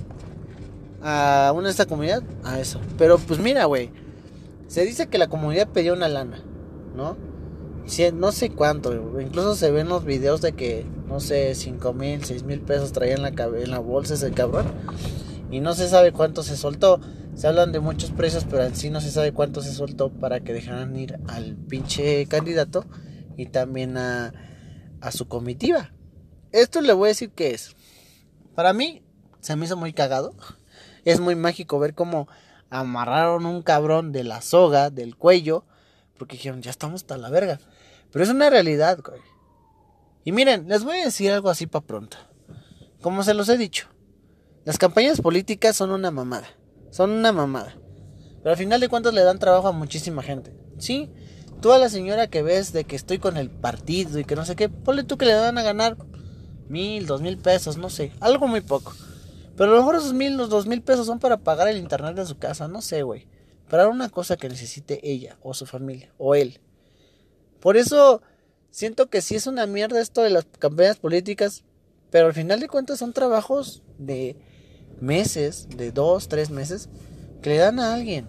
a 1.03 1.51
una 1.55 1.67
de 1.67 1.71
esta 1.71 1.85
comunidad 1.85 2.23
a 2.43 2.59
eso. 2.59 2.79
Pero 2.97 3.17
pues 3.17 3.39
mira, 3.39 3.65
güey. 3.65 3.91
Se 4.67 4.85
dice 4.85 5.07
que 5.07 5.17
la 5.17 5.27
comunidad 5.27 5.67
pedía 5.67 5.91
una 5.91 6.07
lana, 6.07 6.41
¿no? 6.95 7.17
no 8.13 8.31
sé 8.31 8.49
cuánto, 8.51 9.19
incluso 9.19 9.55
se 9.55 9.71
ven 9.71 9.89
los 9.89 10.05
videos 10.05 10.41
de 10.41 10.53
que, 10.53 10.85
no 11.07 11.19
sé, 11.19 11.55
5 11.55 11.93
mil, 11.93 12.23
6 12.23 12.43
mil 12.43 12.61
pesos 12.61 12.93
traía 12.93 13.15
en 13.15 13.21
la, 13.21 13.29
en 13.29 13.71
la 13.71 13.79
bolsa 13.79 14.13
ese 14.13 14.31
cabrón. 14.31 14.65
Y 15.51 15.59
no 15.59 15.73
se 15.73 15.89
sabe 15.89 16.13
cuánto 16.13 16.43
se 16.43 16.55
soltó. 16.55 17.01
Se 17.35 17.47
hablan 17.47 17.71
de 17.71 17.79
muchos 17.79 18.11
precios, 18.11 18.45
pero 18.49 18.63
en 18.63 18.75
sí 18.75 18.89
no 18.89 19.01
se 19.01 19.11
sabe 19.11 19.33
cuánto 19.33 19.61
se 19.61 19.73
soltó 19.73 20.09
para 20.09 20.39
que 20.39 20.53
dejaran 20.53 20.95
ir 20.95 21.19
al 21.27 21.55
pinche 21.55 22.25
candidato 22.27 22.85
y 23.35 23.47
también 23.47 23.97
a, 23.97 24.33
a 25.01 25.11
su 25.11 25.27
comitiva. 25.27 25.91
Esto 26.51 26.81
le 26.81 26.93
voy 26.93 27.07
a 27.07 27.09
decir 27.09 27.31
que 27.31 27.53
es. 27.53 27.75
Para 28.55 28.71
mí, 28.73 29.03
se 29.41 29.55
me 29.55 29.65
hizo 29.65 29.75
muy 29.75 29.91
cagado. 29.91 30.33
Es 31.05 31.19
muy 31.19 31.35
mágico 31.35 31.79
ver 31.79 31.93
cómo 31.93 32.27
amarraron 32.69 33.45
un 33.45 33.61
cabrón 33.61 34.11
de 34.11 34.23
la 34.23 34.41
soga, 34.41 34.89
del 34.89 35.15
cuello, 35.15 35.65
porque 36.17 36.37
dijeron, 36.37 36.61
ya 36.61 36.71
estamos 36.71 37.01
hasta 37.01 37.17
la 37.17 37.29
verga. 37.29 37.59
Pero 38.11 38.23
es 38.23 38.29
una 38.29 38.49
realidad, 38.49 38.99
güey. 39.03 39.19
Y 40.23 40.31
miren, 40.31 40.67
les 40.67 40.83
voy 40.83 40.97
a 40.97 41.05
decir 41.05 41.31
algo 41.31 41.49
así 41.49 41.65
para 41.65 41.85
pronto. 41.85 42.17
Como 43.01 43.23
se 43.23 43.33
los 43.33 43.49
he 43.49 43.57
dicho, 43.57 43.87
las 44.63 44.77
campañas 44.77 45.21
políticas 45.21 45.75
son 45.75 45.91
una 45.91 46.11
mamada. 46.11 46.47
Son 46.91 47.09
una 47.09 47.31
mamada. 47.31 47.75
Pero 48.43 48.51
al 48.51 48.57
final 48.57 48.79
de 48.79 48.89
cuentas 48.89 49.13
le 49.13 49.23
dan 49.23 49.39
trabajo 49.39 49.67
a 49.67 49.71
muchísima 49.71 50.21
gente. 50.21 50.55
Sí, 50.77 51.11
tú 51.61 51.71
a 51.71 51.77
la 51.77 51.89
señora 51.89 52.27
que 52.27 52.43
ves 52.43 52.73
de 52.73 52.83
que 52.83 52.95
estoy 52.95 53.17
con 53.17 53.37
el 53.37 53.49
partido 53.49 54.19
y 54.19 54.25
que 54.25 54.35
no 54.35 54.45
sé 54.45 54.55
qué, 54.55 54.69
ponle 54.69 55.03
tú 55.03 55.17
que 55.17 55.25
le 55.25 55.33
dan 55.33 55.57
a 55.57 55.63
ganar 55.63 55.97
mil, 56.67 57.05
dos 57.05 57.21
mil 57.21 57.37
pesos, 57.37 57.77
no 57.77 57.89
sé, 57.89 58.11
algo 58.19 58.47
muy 58.47 58.61
poco. 58.61 58.93
Pero 59.61 59.73
a 59.73 59.75
lo 59.75 59.81
mejor 59.81 59.95
esos 59.95 60.13
mil, 60.13 60.37
los 60.37 60.49
dos 60.49 60.65
mil 60.65 60.81
pesos 60.81 61.05
son 61.05 61.19
para 61.19 61.37
pagar 61.37 61.67
el 61.67 61.77
internet 61.77 62.15
de 62.15 62.25
su 62.25 62.39
casa, 62.39 62.67
no 62.67 62.81
sé, 62.81 63.03
güey. 63.03 63.27
Para 63.69 63.87
una 63.89 64.09
cosa 64.09 64.35
que 64.35 64.49
necesite 64.49 65.07
ella, 65.07 65.37
o 65.43 65.53
su 65.53 65.67
familia, 65.67 66.11
o 66.17 66.33
él. 66.33 66.59
Por 67.59 67.77
eso 67.77 68.23
siento 68.71 69.11
que 69.11 69.21
sí 69.21 69.35
es 69.35 69.45
una 69.45 69.67
mierda 69.67 70.01
esto 70.01 70.23
de 70.23 70.31
las 70.31 70.45
campañas 70.57 70.97
políticas, 70.97 71.63
pero 72.09 72.25
al 72.25 72.33
final 72.33 72.59
de 72.59 72.69
cuentas 72.69 72.97
son 72.97 73.13
trabajos 73.13 73.83
de 73.99 74.35
meses, 74.99 75.67
de 75.69 75.91
dos, 75.91 76.27
tres 76.27 76.49
meses, 76.49 76.89
que 77.43 77.51
le 77.51 77.57
dan 77.57 77.79
a 77.79 77.93
alguien, 77.93 78.27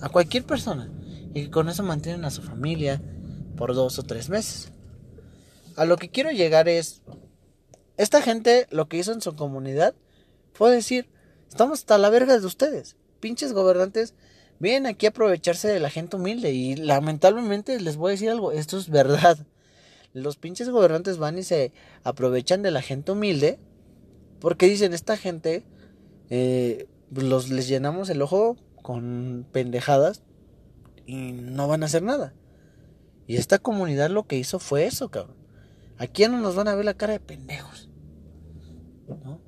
a 0.00 0.08
cualquier 0.08 0.42
persona, 0.42 0.90
y 1.34 1.44
que 1.44 1.50
con 1.52 1.68
eso 1.68 1.84
mantienen 1.84 2.24
a 2.24 2.32
su 2.32 2.42
familia 2.42 3.00
por 3.56 3.76
dos 3.76 4.00
o 4.00 4.02
tres 4.02 4.28
meses. 4.28 4.72
A 5.76 5.84
lo 5.84 5.98
que 5.98 6.10
quiero 6.10 6.32
llegar 6.32 6.68
es, 6.68 7.00
esta 7.96 8.20
gente 8.20 8.66
lo 8.72 8.88
que 8.88 8.96
hizo 8.96 9.12
en 9.12 9.20
su 9.20 9.36
comunidad 9.36 9.94
fue 10.54 10.72
decir, 10.72 11.10
estamos 11.48 11.80
hasta 11.80 11.98
la 11.98 12.08
verga 12.10 12.38
de 12.38 12.46
ustedes. 12.46 12.96
Pinches 13.20 13.52
gobernantes 13.52 14.14
vienen 14.60 14.86
aquí 14.86 15.06
a 15.06 15.10
aprovecharse 15.10 15.68
de 15.68 15.80
la 15.80 15.90
gente 15.90 16.16
humilde. 16.16 16.52
Y 16.52 16.76
lamentablemente 16.76 17.78
les 17.80 17.96
voy 17.96 18.10
a 18.10 18.12
decir 18.12 18.30
algo, 18.30 18.52
esto 18.52 18.78
es 18.78 18.88
verdad. 18.88 19.36
Los 20.12 20.36
pinches 20.36 20.70
gobernantes 20.70 21.18
van 21.18 21.38
y 21.38 21.42
se 21.42 21.72
aprovechan 22.04 22.62
de 22.62 22.70
la 22.70 22.82
gente 22.82 23.12
humilde. 23.12 23.58
Porque 24.38 24.66
dicen, 24.66 24.94
esta 24.94 25.16
gente, 25.16 25.64
eh, 26.30 26.86
los, 27.10 27.50
les 27.50 27.66
llenamos 27.66 28.08
el 28.10 28.22
ojo 28.22 28.56
con 28.80 29.46
pendejadas 29.50 30.22
y 31.04 31.32
no 31.32 31.66
van 31.66 31.82
a 31.82 31.86
hacer 31.86 32.02
nada. 32.02 32.32
Y 33.26 33.36
esta 33.36 33.58
comunidad 33.58 34.10
lo 34.10 34.26
que 34.26 34.36
hizo 34.36 34.60
fue 34.60 34.86
eso, 34.86 35.10
cabrón. 35.10 35.36
Aquí 35.98 36.28
no 36.28 36.38
nos 36.38 36.54
van 36.54 36.68
a 36.68 36.74
ver 36.74 36.84
la 36.84 36.94
cara 36.94 37.14
de 37.14 37.20
pendejos. 37.20 37.88
¿No? 39.08 39.40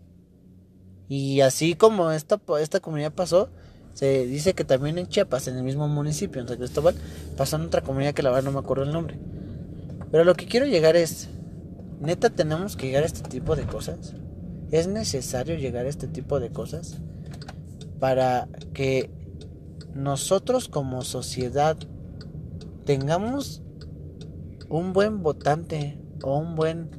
Y 1.08 1.40
así 1.40 1.74
como 1.74 2.10
esta, 2.10 2.40
esta 2.60 2.80
comunidad 2.80 3.12
pasó, 3.12 3.48
se 3.94 4.26
dice 4.26 4.54
que 4.54 4.64
también 4.64 4.98
en 4.98 5.06
Chiapas, 5.06 5.48
en 5.48 5.56
el 5.56 5.62
mismo 5.62 5.88
municipio, 5.88 6.40
en 6.40 6.48
San 6.48 6.58
Cristóbal, 6.58 6.94
pasó 7.36 7.56
en 7.56 7.62
otra 7.62 7.80
comunidad 7.80 8.12
que 8.12 8.22
la 8.22 8.30
verdad 8.30 8.44
no 8.44 8.52
me 8.52 8.58
acuerdo 8.58 8.84
el 8.84 8.92
nombre. 8.92 9.18
Pero 10.10 10.24
lo 10.24 10.34
que 10.34 10.46
quiero 10.46 10.66
llegar 10.66 10.96
es, 10.96 11.28
neta 12.00 12.30
tenemos 12.30 12.76
que 12.76 12.86
llegar 12.86 13.04
a 13.04 13.06
este 13.06 13.28
tipo 13.28 13.56
de 13.56 13.64
cosas. 13.64 14.14
Es 14.70 14.88
necesario 14.88 15.56
llegar 15.56 15.86
a 15.86 15.88
este 15.88 16.08
tipo 16.08 16.40
de 16.40 16.50
cosas 16.50 16.98
para 17.98 18.48
que 18.74 19.10
nosotros 19.94 20.68
como 20.68 21.02
sociedad 21.02 21.76
tengamos 22.84 23.62
un 24.68 24.92
buen 24.92 25.22
votante 25.22 25.98
o 26.22 26.38
un 26.38 26.54
buen 26.54 26.90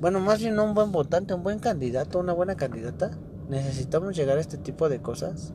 bueno, 0.00 0.20
más 0.20 0.40
bien 0.40 0.58
un 0.58 0.74
buen 0.74 0.92
votante, 0.92 1.34
un 1.34 1.42
buen 1.42 1.58
candidato, 1.58 2.18
una 2.18 2.32
buena 2.32 2.56
candidata. 2.56 3.10
Necesitamos 3.48 4.16
llegar 4.16 4.38
a 4.38 4.40
este 4.40 4.56
tipo 4.56 4.88
de 4.88 5.00
cosas. 5.00 5.52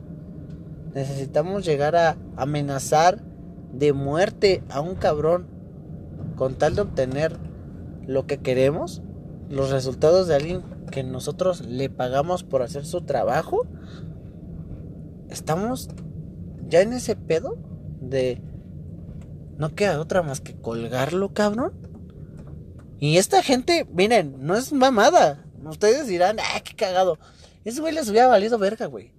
Necesitamos 0.94 1.64
llegar 1.64 1.96
a 1.96 2.16
amenazar 2.36 3.22
de 3.72 3.92
muerte 3.92 4.62
a 4.70 4.80
un 4.80 4.94
cabrón 4.94 5.46
con 6.36 6.54
tal 6.54 6.76
de 6.76 6.82
obtener 6.82 7.36
lo 8.06 8.26
que 8.26 8.38
queremos, 8.38 9.02
los 9.50 9.70
resultados 9.70 10.28
de 10.28 10.36
alguien 10.36 10.62
que 10.90 11.02
nosotros 11.02 11.66
le 11.66 11.90
pagamos 11.90 12.44
por 12.44 12.62
hacer 12.62 12.86
su 12.86 13.00
trabajo. 13.00 13.66
Estamos 15.28 15.88
ya 16.68 16.82
en 16.82 16.92
ese 16.92 17.16
pedo 17.16 17.56
de 18.00 18.40
no 19.58 19.74
queda 19.74 20.00
otra 20.00 20.22
más 20.22 20.40
que 20.40 20.54
colgarlo, 20.54 21.32
cabrón. 21.32 21.72
Y 22.98 23.18
esta 23.18 23.42
gente, 23.42 23.86
miren, 23.92 24.36
no 24.46 24.56
es 24.56 24.72
mamada. 24.72 25.44
Ustedes 25.64 26.06
dirán, 26.06 26.38
ah, 26.40 26.60
qué 26.64 26.74
cagado. 26.74 27.18
Ese 27.64 27.80
güey 27.80 27.92
les 27.92 28.08
hubiera 28.08 28.28
valido 28.28 28.58
verga, 28.58 28.86
güey. 28.86 29.12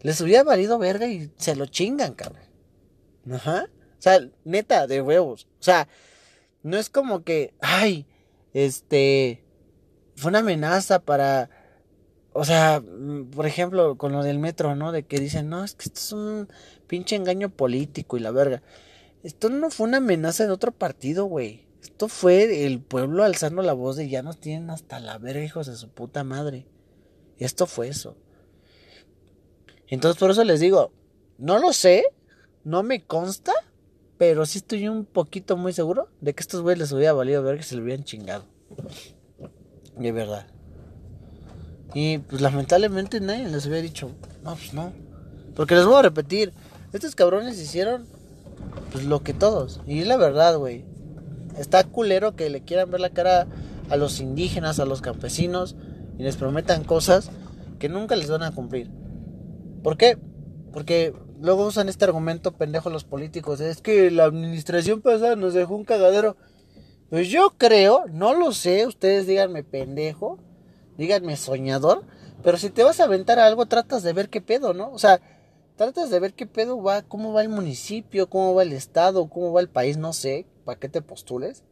Les 0.00 0.20
hubiera 0.20 0.44
valido 0.44 0.78
verga 0.78 1.06
y 1.06 1.30
se 1.36 1.56
lo 1.56 1.66
chingan, 1.66 2.14
cabrón. 2.14 2.44
Ajá. 3.30 3.66
O 3.98 4.02
sea, 4.02 4.20
neta, 4.44 4.86
de 4.86 5.00
huevos. 5.00 5.46
O 5.60 5.62
sea, 5.62 5.88
no 6.62 6.76
es 6.76 6.90
como 6.90 7.24
que, 7.24 7.54
ay, 7.60 8.06
este, 8.52 9.44
fue 10.16 10.30
una 10.30 10.40
amenaza 10.40 11.00
para, 11.00 11.50
o 12.32 12.44
sea, 12.44 12.80
mm, 12.80 13.30
por 13.30 13.46
ejemplo, 13.46 13.96
con 13.96 14.12
lo 14.12 14.22
del 14.22 14.38
metro, 14.38 14.74
¿no? 14.76 14.92
De 14.92 15.04
que 15.04 15.20
dicen, 15.20 15.48
no, 15.48 15.64
es 15.64 15.74
que 15.74 15.84
esto 15.84 15.98
es 16.00 16.12
un 16.12 16.48
pinche 16.86 17.16
engaño 17.16 17.48
político 17.50 18.16
y 18.16 18.20
la 18.20 18.30
verga. 18.30 18.62
Esto 19.22 19.48
no 19.48 19.70
fue 19.70 19.88
una 19.88 19.98
amenaza 19.98 20.44
de 20.44 20.52
otro 20.52 20.72
partido, 20.72 21.24
güey. 21.24 21.63
Esto 21.84 22.08
fue 22.08 22.64
el 22.64 22.80
pueblo 22.80 23.24
alzando 23.24 23.60
la 23.60 23.74
voz 23.74 23.96
de 23.96 24.08
ya 24.08 24.22
nos 24.22 24.38
tienen 24.38 24.70
hasta 24.70 24.98
la 25.00 25.18
verga, 25.18 25.44
hijos 25.44 25.66
de 25.66 25.76
su 25.76 25.90
puta 25.90 26.24
madre. 26.24 26.66
Esto 27.36 27.66
fue 27.66 27.88
eso. 27.88 28.16
Entonces 29.88 30.18
por 30.18 30.30
eso 30.30 30.42
les 30.44 30.60
digo, 30.60 30.92
no 31.36 31.58
lo 31.58 31.74
sé, 31.74 32.04
no 32.64 32.82
me 32.82 33.04
consta, 33.04 33.52
pero 34.16 34.46
sí 34.46 34.58
estoy 34.58 34.88
un 34.88 35.04
poquito 35.04 35.58
muy 35.58 35.74
seguro 35.74 36.08
de 36.22 36.34
que 36.34 36.40
estos 36.40 36.62
güeyes 36.62 36.78
les 36.78 36.92
hubiera 36.92 37.12
valido 37.12 37.42
ver 37.42 37.58
que 37.58 37.64
se 37.64 37.76
lo 37.76 37.82
hubieran 37.82 38.04
chingado. 38.04 38.46
De 39.98 40.10
verdad. 40.10 40.46
Y 41.92 42.16
pues 42.16 42.40
lamentablemente 42.40 43.20
nadie 43.20 43.46
les 43.46 43.66
hubiera 43.66 43.82
dicho, 43.82 44.10
no, 44.42 44.56
pues 44.56 44.72
no. 44.72 44.90
Porque 45.54 45.74
les 45.74 45.84
voy 45.84 45.96
a 45.96 46.02
repetir, 46.02 46.54
estos 46.94 47.14
cabrones 47.14 47.58
hicieron 47.60 48.06
pues 48.90 49.04
lo 49.04 49.22
que 49.22 49.34
todos. 49.34 49.82
Y 49.86 50.00
es 50.00 50.06
la 50.06 50.16
verdad, 50.16 50.56
güey. 50.56 50.93
Está 51.56 51.84
culero 51.84 52.36
que 52.36 52.50
le 52.50 52.62
quieran 52.62 52.90
ver 52.90 53.00
la 53.00 53.10
cara 53.10 53.46
a 53.90 53.96
los 53.96 54.20
indígenas, 54.20 54.80
a 54.80 54.84
los 54.84 55.00
campesinos 55.00 55.76
y 56.18 56.22
les 56.22 56.36
prometan 56.36 56.84
cosas 56.84 57.30
que 57.78 57.88
nunca 57.88 58.16
les 58.16 58.30
van 58.30 58.42
a 58.42 58.52
cumplir. 58.52 58.90
¿Por 59.82 59.96
qué? 59.96 60.18
Porque 60.72 61.14
luego 61.40 61.66
usan 61.66 61.88
este 61.88 62.04
argumento 62.04 62.52
pendejo 62.52 62.90
los 62.90 63.04
políticos. 63.04 63.60
Es 63.60 63.80
que 63.80 64.10
la 64.10 64.24
administración 64.24 65.00
pasada 65.00 65.36
nos 65.36 65.54
dejó 65.54 65.76
un 65.76 65.84
cagadero. 65.84 66.36
Pues 67.10 67.28
yo 67.28 67.50
creo, 67.56 68.04
no 68.12 68.34
lo 68.34 68.52
sé, 68.52 68.86
ustedes 68.86 69.26
díganme 69.26 69.62
pendejo, 69.62 70.38
díganme 70.96 71.36
soñador, 71.36 72.02
pero 72.42 72.56
si 72.56 72.70
te 72.70 72.82
vas 72.82 72.98
a 72.98 73.04
aventar 73.04 73.38
algo, 73.38 73.66
tratas 73.66 74.02
de 74.02 74.12
ver 74.12 74.30
qué 74.30 74.40
pedo, 74.40 74.74
¿no? 74.74 74.90
O 74.90 74.98
sea, 74.98 75.20
tratas 75.76 76.10
de 76.10 76.18
ver 76.18 76.34
qué 76.34 76.46
pedo 76.46 76.82
va, 76.82 77.02
cómo 77.02 77.32
va 77.32 77.42
el 77.42 77.50
municipio, 77.50 78.28
cómo 78.28 78.54
va 78.54 78.62
el 78.62 78.72
estado, 78.72 79.28
cómo 79.28 79.52
va 79.52 79.60
el 79.60 79.68
país, 79.68 79.96
no 79.96 80.12
sé, 80.12 80.46
para 80.64 80.78
que 80.78 80.88
te 80.88 81.02
postules. 81.02 81.62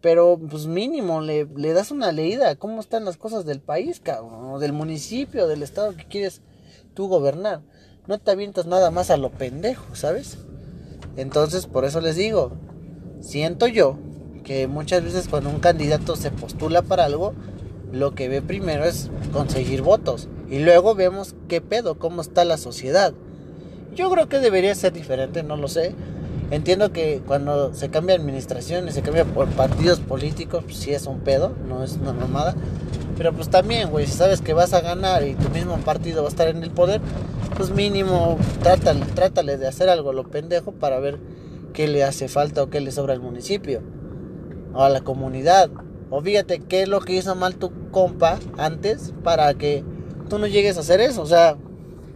Pero, 0.00 0.38
pues 0.50 0.66
mínimo, 0.66 1.20
le, 1.20 1.44
le 1.44 1.72
das 1.72 1.90
una 1.90 2.10
leída 2.10 2.50
a 2.50 2.56
cómo 2.56 2.80
están 2.80 3.04
las 3.04 3.16
cosas 3.16 3.44
del 3.44 3.60
país, 3.60 4.00
cabrón, 4.00 4.58
del 4.58 4.72
municipio, 4.72 5.46
del 5.46 5.62
estado 5.62 5.94
que 5.94 6.06
quieres 6.06 6.40
tú 6.94 7.08
gobernar. 7.08 7.60
No 8.06 8.18
te 8.18 8.30
avientas 8.30 8.66
nada 8.66 8.90
más 8.90 9.10
a 9.10 9.18
lo 9.18 9.30
pendejo, 9.30 9.94
¿sabes? 9.94 10.38
Entonces, 11.16 11.66
por 11.66 11.84
eso 11.84 12.00
les 12.00 12.16
digo, 12.16 12.52
siento 13.20 13.66
yo 13.66 13.98
que 14.42 14.66
muchas 14.66 15.04
veces 15.04 15.28
cuando 15.28 15.50
un 15.50 15.60
candidato 15.60 16.16
se 16.16 16.30
postula 16.30 16.82
para 16.82 17.04
algo, 17.04 17.34
lo 17.92 18.14
que 18.14 18.28
ve 18.28 18.42
primero 18.42 18.84
es 18.84 19.10
conseguir 19.32 19.82
votos. 19.82 20.28
Y 20.48 20.60
luego 20.60 20.94
vemos 20.94 21.34
qué 21.48 21.60
pedo, 21.60 21.98
cómo 21.98 22.22
está 22.22 22.44
la 22.44 22.56
sociedad. 22.56 23.12
Yo 23.94 24.10
creo 24.10 24.28
que 24.28 24.38
debería 24.38 24.74
ser 24.74 24.92
diferente, 24.92 25.42
no 25.42 25.56
lo 25.56 25.68
sé. 25.68 25.94
Entiendo 26.50 26.92
que 26.92 27.22
cuando 27.24 27.72
se 27.74 27.90
cambia 27.90 28.16
administración 28.16 28.88
y 28.88 28.92
se 28.92 29.02
cambia 29.02 29.24
por 29.24 29.46
partidos 29.48 30.00
políticos, 30.00 30.64
pues 30.64 30.78
sí 30.78 30.92
es 30.92 31.06
un 31.06 31.20
pedo, 31.20 31.54
no 31.68 31.84
es 31.84 31.96
una 31.96 32.12
mamada. 32.12 32.56
Pero 33.16 33.32
pues 33.32 33.50
también, 33.50 33.90
güey, 33.90 34.06
si 34.06 34.14
sabes 34.14 34.40
que 34.40 34.52
vas 34.52 34.74
a 34.74 34.80
ganar 34.80 35.22
y 35.22 35.34
tu 35.34 35.48
mismo 35.50 35.76
partido 35.78 36.22
va 36.22 36.28
a 36.28 36.30
estar 36.30 36.48
en 36.48 36.62
el 36.64 36.70
poder, 36.70 37.00
pues 37.56 37.70
mínimo 37.70 38.36
trátale, 38.62 39.04
trátale 39.14 39.58
de 39.58 39.68
hacer 39.68 39.88
algo 39.88 40.12
lo 40.12 40.28
pendejo 40.28 40.72
para 40.72 40.98
ver 40.98 41.18
qué 41.72 41.86
le 41.86 42.02
hace 42.02 42.26
falta 42.26 42.62
o 42.62 42.70
qué 42.70 42.80
le 42.80 42.90
sobra 42.90 43.12
al 43.12 43.20
municipio 43.20 43.82
o 44.72 44.82
a 44.82 44.88
la 44.88 45.02
comunidad. 45.02 45.70
O 46.10 46.20
fíjate 46.20 46.60
qué 46.60 46.82
es 46.82 46.88
lo 46.88 47.00
que 47.00 47.12
hizo 47.12 47.36
mal 47.36 47.54
tu 47.56 47.70
compa 47.92 48.40
antes 48.58 49.14
para 49.22 49.54
que 49.54 49.84
tú 50.28 50.38
no 50.38 50.48
llegues 50.48 50.76
a 50.76 50.80
hacer 50.80 51.00
eso. 51.00 51.22
O 51.22 51.26
sea, 51.26 51.56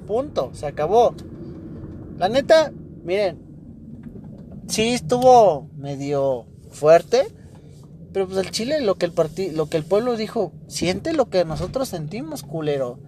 punto, 0.09 0.51
se 0.55 0.67
acabó. 0.67 1.15
La 2.19 2.29
neta, 2.29 2.73
miren, 3.05 3.44
sí 4.69 4.95
estuvo 4.95 5.69
medio 5.77 6.47
fuerte, 6.71 7.27
pero 8.13 8.27
pues 8.27 8.39
el 8.39 8.51
Chile 8.51 8.81
lo 8.81 8.97
que 8.97 9.07
el 9.07 9.13
lo 9.57 9.67
que 9.69 9.77
el 9.77 9.85
pueblo 9.85 10.17
dijo, 10.17 10.53
siente 10.69 11.13
lo 11.13 11.29
que 11.29 11.45
nosotros 11.45 11.89
sentimos, 11.89 12.43
culero. 12.43 12.99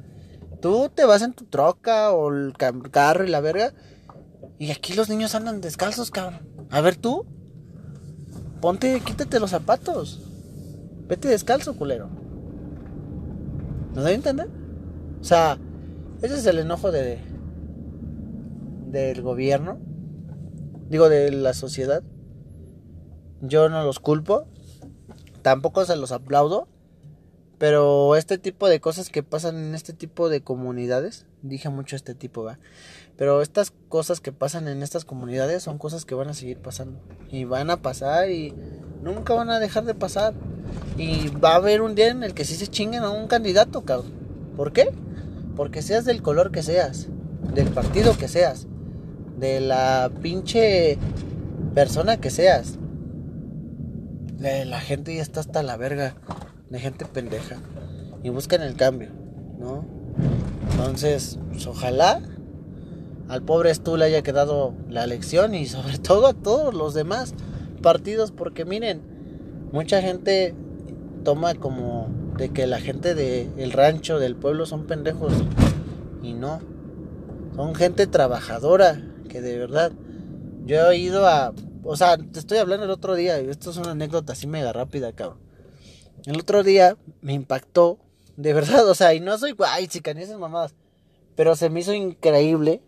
Tú 0.60 0.90
te 0.94 1.04
vas 1.04 1.22
en 1.22 1.32
tu 1.32 1.44
troca 1.44 2.12
o 2.12 2.32
el 2.32 2.54
carro 2.90 3.24
y 3.24 3.28
la 3.28 3.40
verga, 3.40 3.72
y 4.58 4.70
aquí 4.70 4.94
los 4.94 5.08
niños 5.08 5.34
andan 5.34 5.60
descalzos, 5.60 6.10
cabrón. 6.10 6.40
A 6.70 6.80
ver 6.80 6.96
tú, 6.96 7.26
ponte, 8.60 9.00
quítate 9.00 9.38
los 9.38 9.50
zapatos. 9.50 10.22
Vete 11.08 11.28
descalzo, 11.28 11.76
culero. 11.76 12.08
¿No 13.94 14.02
da 14.02 14.08
a 14.08 14.12
entender? 14.12 14.48
O 15.20 15.24
sea, 15.24 15.58
ese 16.20 16.34
es 16.34 16.46
el 16.46 16.58
enojo 16.58 16.90
de 16.90 17.18
del 18.88 19.22
gobierno. 19.22 19.78
Digo, 20.88 21.08
de 21.08 21.30
la 21.32 21.54
sociedad. 21.54 22.02
Yo 23.40 23.68
no 23.68 23.82
los 23.84 24.00
culpo. 24.00 24.46
Tampoco 25.42 25.84
se 25.84 25.96
los 25.96 26.12
aplaudo. 26.12 26.68
Pero 27.58 28.16
este 28.16 28.36
tipo 28.36 28.68
de 28.68 28.80
cosas 28.80 29.08
que 29.08 29.22
pasan 29.22 29.56
en 29.56 29.74
este 29.74 29.94
tipo 29.94 30.28
de 30.28 30.42
comunidades, 30.42 31.24
dije 31.40 31.70
mucho 31.70 31.96
este 31.96 32.14
tipo, 32.14 32.44
¿va? 32.44 32.58
Pero 33.16 33.40
estas 33.40 33.72
cosas 33.88 34.20
que 34.20 34.30
pasan 34.30 34.68
en 34.68 34.82
estas 34.82 35.06
comunidades 35.06 35.62
son 35.62 35.78
cosas 35.78 36.04
que 36.04 36.14
van 36.14 36.28
a 36.28 36.34
seguir 36.34 36.58
pasando. 36.58 37.00
Y 37.30 37.44
van 37.44 37.70
a 37.70 37.78
pasar 37.78 38.30
y 38.30 38.54
nunca 39.02 39.32
van 39.32 39.48
a 39.48 39.58
dejar 39.58 39.84
de 39.84 39.94
pasar. 39.94 40.34
Y 40.98 41.28
va 41.28 41.52
a 41.52 41.56
haber 41.56 41.80
un 41.80 41.94
día 41.94 42.08
en 42.08 42.22
el 42.24 42.34
que 42.34 42.44
sí 42.44 42.56
se 42.56 42.66
chinguen 42.66 43.04
a 43.04 43.10
un 43.10 43.26
candidato, 43.26 43.86
cabrón. 43.86 44.12
¿Por 44.54 44.72
qué? 44.72 44.92
Porque 45.56 45.80
seas 45.80 46.04
del 46.04 46.20
color 46.22 46.50
que 46.50 46.62
seas, 46.62 47.08
del 47.54 47.68
partido 47.68 48.18
que 48.18 48.28
seas, 48.28 48.66
de 49.36 49.60
la 49.60 50.10
pinche 50.22 50.98
persona 51.74 52.16
que 52.18 52.30
seas. 52.30 52.78
La 54.38 54.80
gente 54.80 55.14
ya 55.14 55.22
está 55.22 55.40
hasta 55.40 55.62
la 55.62 55.76
verga 55.76 56.14
de 56.70 56.78
gente 56.78 57.04
pendeja 57.04 57.56
y 58.22 58.28
buscan 58.30 58.62
el 58.62 58.76
cambio, 58.76 59.10
¿no? 59.58 59.84
Entonces, 60.72 61.38
pues, 61.50 61.66
ojalá 61.66 62.20
al 63.28 63.42
pobre 63.42 63.74
Stu 63.74 63.96
le 63.96 64.04
haya 64.04 64.22
quedado 64.22 64.74
la 64.88 65.04
elección 65.04 65.54
y 65.54 65.66
sobre 65.66 65.98
todo 66.02 66.26
a 66.26 66.34
todos 66.34 66.74
los 66.74 66.94
demás 66.94 67.34
partidos, 67.82 68.30
porque 68.30 68.64
miren, 68.64 69.02
mucha 69.72 70.00
gente 70.00 70.54
toma 71.24 71.54
como 71.54 72.08
de 72.36 72.50
que 72.50 72.66
la 72.66 72.78
gente 72.78 73.14
del 73.14 73.72
rancho, 73.72 74.18
del 74.18 74.36
pueblo 74.36 74.66
son 74.66 74.86
pendejos 74.86 75.32
y 76.22 76.34
no, 76.34 76.60
son 77.56 77.74
gente 77.74 78.06
trabajadora 78.06 79.02
que 79.26 79.40
de 79.40 79.58
verdad 79.58 79.92
yo 80.64 80.90
he 80.90 80.98
ido 80.98 81.26
a, 81.26 81.52
o 81.84 81.96
sea, 81.96 82.16
te 82.18 82.38
estoy 82.38 82.58
hablando 82.58 82.84
el 82.84 82.90
otro 82.90 83.14
día, 83.14 83.38
esto 83.38 83.70
es 83.70 83.76
una 83.76 83.92
anécdota 83.92 84.32
así 84.32 84.46
mega 84.46 84.72
rápida, 84.72 85.12
cabrón. 85.12 85.38
El 86.24 86.40
otro 86.40 86.62
día 86.62 86.96
me 87.20 87.34
impactó, 87.34 87.98
de 88.36 88.52
verdad, 88.52 88.88
o 88.88 88.94
sea, 88.94 89.14
y 89.14 89.20
no 89.20 89.38
soy 89.38 89.52
guay, 89.52 89.86
chica, 89.86 90.12
ni 90.12 90.22
esas 90.22 90.38
mamadas, 90.38 90.74
pero 91.36 91.54
se 91.54 91.70
me 91.70 91.80
hizo 91.80 91.92
increíble. 91.92 92.82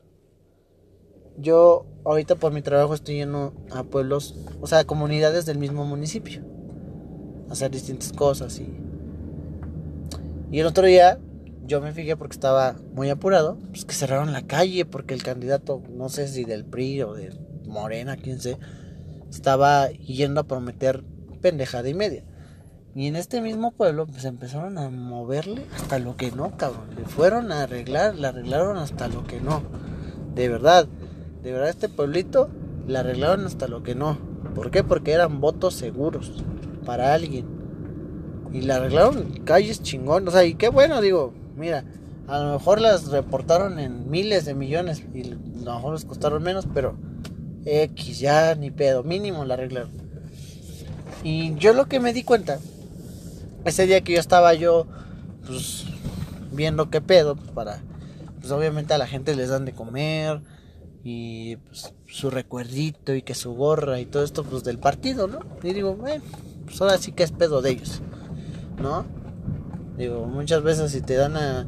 Yo 1.37 1.87
ahorita 2.05 2.35
por 2.35 2.53
mi 2.53 2.62
trabajo 2.62 2.94
estoy 2.94 3.16
yendo 3.16 3.55
a 3.70 3.85
pueblos, 3.85 4.35
o 4.61 4.66
sea, 4.66 4.81
a 4.81 4.85
comunidades 4.85 5.46
del 5.46 5.59
mismo 5.59 5.85
municipio, 5.85 6.42
hacer 7.51 7.70
distintas 7.70 8.12
cosas 8.12 8.59
y... 8.59 8.77
Y 10.51 10.61
el 10.61 10.66
otro 10.66 10.87
día 10.87 11.18
yo 11.68 11.83
me 11.83 11.92
fijé 11.92 12.16
porque 12.16 12.35
estaba 12.35 12.76
muy 12.94 13.11
apurado, 13.11 13.59
pues 13.68 13.85
que 13.85 13.94
cerraron 13.94 14.33
la 14.33 14.42
calle 14.42 14.87
porque 14.87 15.12
el 15.12 15.22
candidato, 15.22 15.83
no 15.90 16.09
sé 16.09 16.26
si 16.26 16.44
del 16.44 16.64
PRI 16.64 17.02
o 17.02 17.12
de 17.12 17.38
Morena, 17.66 18.16
quién 18.16 18.40
sé, 18.40 18.59
estaba 19.31 19.90
yendo 19.90 20.40
a 20.40 20.44
prometer 20.44 21.04
pendejada 21.42 21.88
y 21.88 21.94
media. 21.94 22.24
Y 22.94 23.07
en 23.07 23.16
este 23.16 23.42
mismo 23.42 23.70
pueblo, 23.72 24.07
pues 24.07 24.24
empezaron 24.24 24.78
a 24.78 24.88
moverle 24.88 25.66
hasta 25.76 25.98
lo 25.98 26.16
que 26.16 26.33
no, 26.33 26.57
cabrón. 26.57 26.88
Le 26.96 27.04
fueron 27.04 27.52
a 27.52 27.62
arreglar, 27.62 28.16
le 28.16 28.26
arreglaron 28.26 28.78
hasta 28.78 29.07
lo 29.09 29.24
que 29.24 29.38
no. 29.38 29.62
De 30.35 30.48
verdad, 30.48 30.88
de 31.42 31.52
verdad 31.52 31.68
este 31.68 31.90
pueblito 31.90 32.48
le 32.87 32.98
arreglaron 32.98 33.44
hasta 33.44 33.68
lo 33.68 33.83
que 33.83 33.94
no. 33.94 34.18
¿Por 34.54 34.70
qué? 34.70 34.83
Porque 34.83 35.12
eran 35.12 35.40
votos 35.40 35.74
seguros 35.74 36.42
para 36.87 37.12
alguien. 37.12 37.46
Y 38.52 38.62
le 38.62 38.72
arreglaron 38.72 39.44
calles 39.44 39.83
chingón. 39.83 40.26
O 40.26 40.31
sea, 40.31 40.44
y 40.44 40.54
qué 40.54 40.70
bueno, 40.70 41.02
digo, 41.02 41.35
mira, 41.59 41.85
a 42.27 42.38
lo 42.38 42.53
mejor 42.53 42.81
las 42.81 43.09
reportaron 43.09 43.79
en 43.79 44.11
miles 44.11 44.44
de 44.44 44.55
millones 44.55 45.03
y 45.14 45.33
a 45.33 45.35
lo 45.64 45.75
mejor 45.75 45.94
les 45.94 46.05
costaron 46.05 46.42
menos, 46.42 46.66
pero 46.73 46.97
X, 47.64 48.18
ya 48.18 48.55
ni 48.55 48.71
pedo, 48.71 49.03
mínimo 49.03 49.44
la 49.44 49.55
arreglaron. 49.55 49.90
Y 51.23 51.55
yo 51.57 51.73
lo 51.73 51.87
que 51.87 52.01
me 52.01 52.12
di 52.12 52.23
cuenta 52.23 52.59
ese 53.64 53.87
día 53.87 54.03
que 54.03 54.14
yo 54.14 54.21
estaba 54.21 54.55
yo, 54.55 54.87
pues, 55.47 55.85
viendo 56.53 56.90
qué 56.90 57.01
pedo, 57.01 57.37
pues, 57.37 57.51
para, 57.51 57.81
pues 58.40 58.53
obviamente 58.53 58.94
a 58.94 58.99
la 58.99 59.07
gente 59.07 59.35
les 59.35 59.49
dan 59.49 59.64
de 59.64 59.73
comer 59.73 60.40
y 61.05 61.57
pues, 61.57 61.94
su 62.07 62.31
recuerdito 62.31 63.14
y 63.14 63.23
que 63.23 63.35
su 63.35 63.55
gorra 63.55 64.01
y 64.01 64.07
todo 64.07 64.25
esto, 64.25 64.44
pues 64.44 64.64
del 64.64 64.79
partido, 64.79 65.27
¿no? 65.27 65.40
Y 65.62 65.73
digo, 65.73 65.94
bueno, 65.94 66.23
pues 66.64 66.81
ahora 66.81 66.99
sí 66.99 67.12
que 67.12 67.23
es 67.23 67.33
pedo 67.33 67.62
de 67.62 67.71
ellos, 67.71 68.01
¿no? 68.81 69.07
Digo, 69.98 70.26
muchas 70.26 70.62
veces 70.62 70.92
si 70.92 71.00
te 71.00 71.14
dan 71.14 71.37
a, 71.37 71.66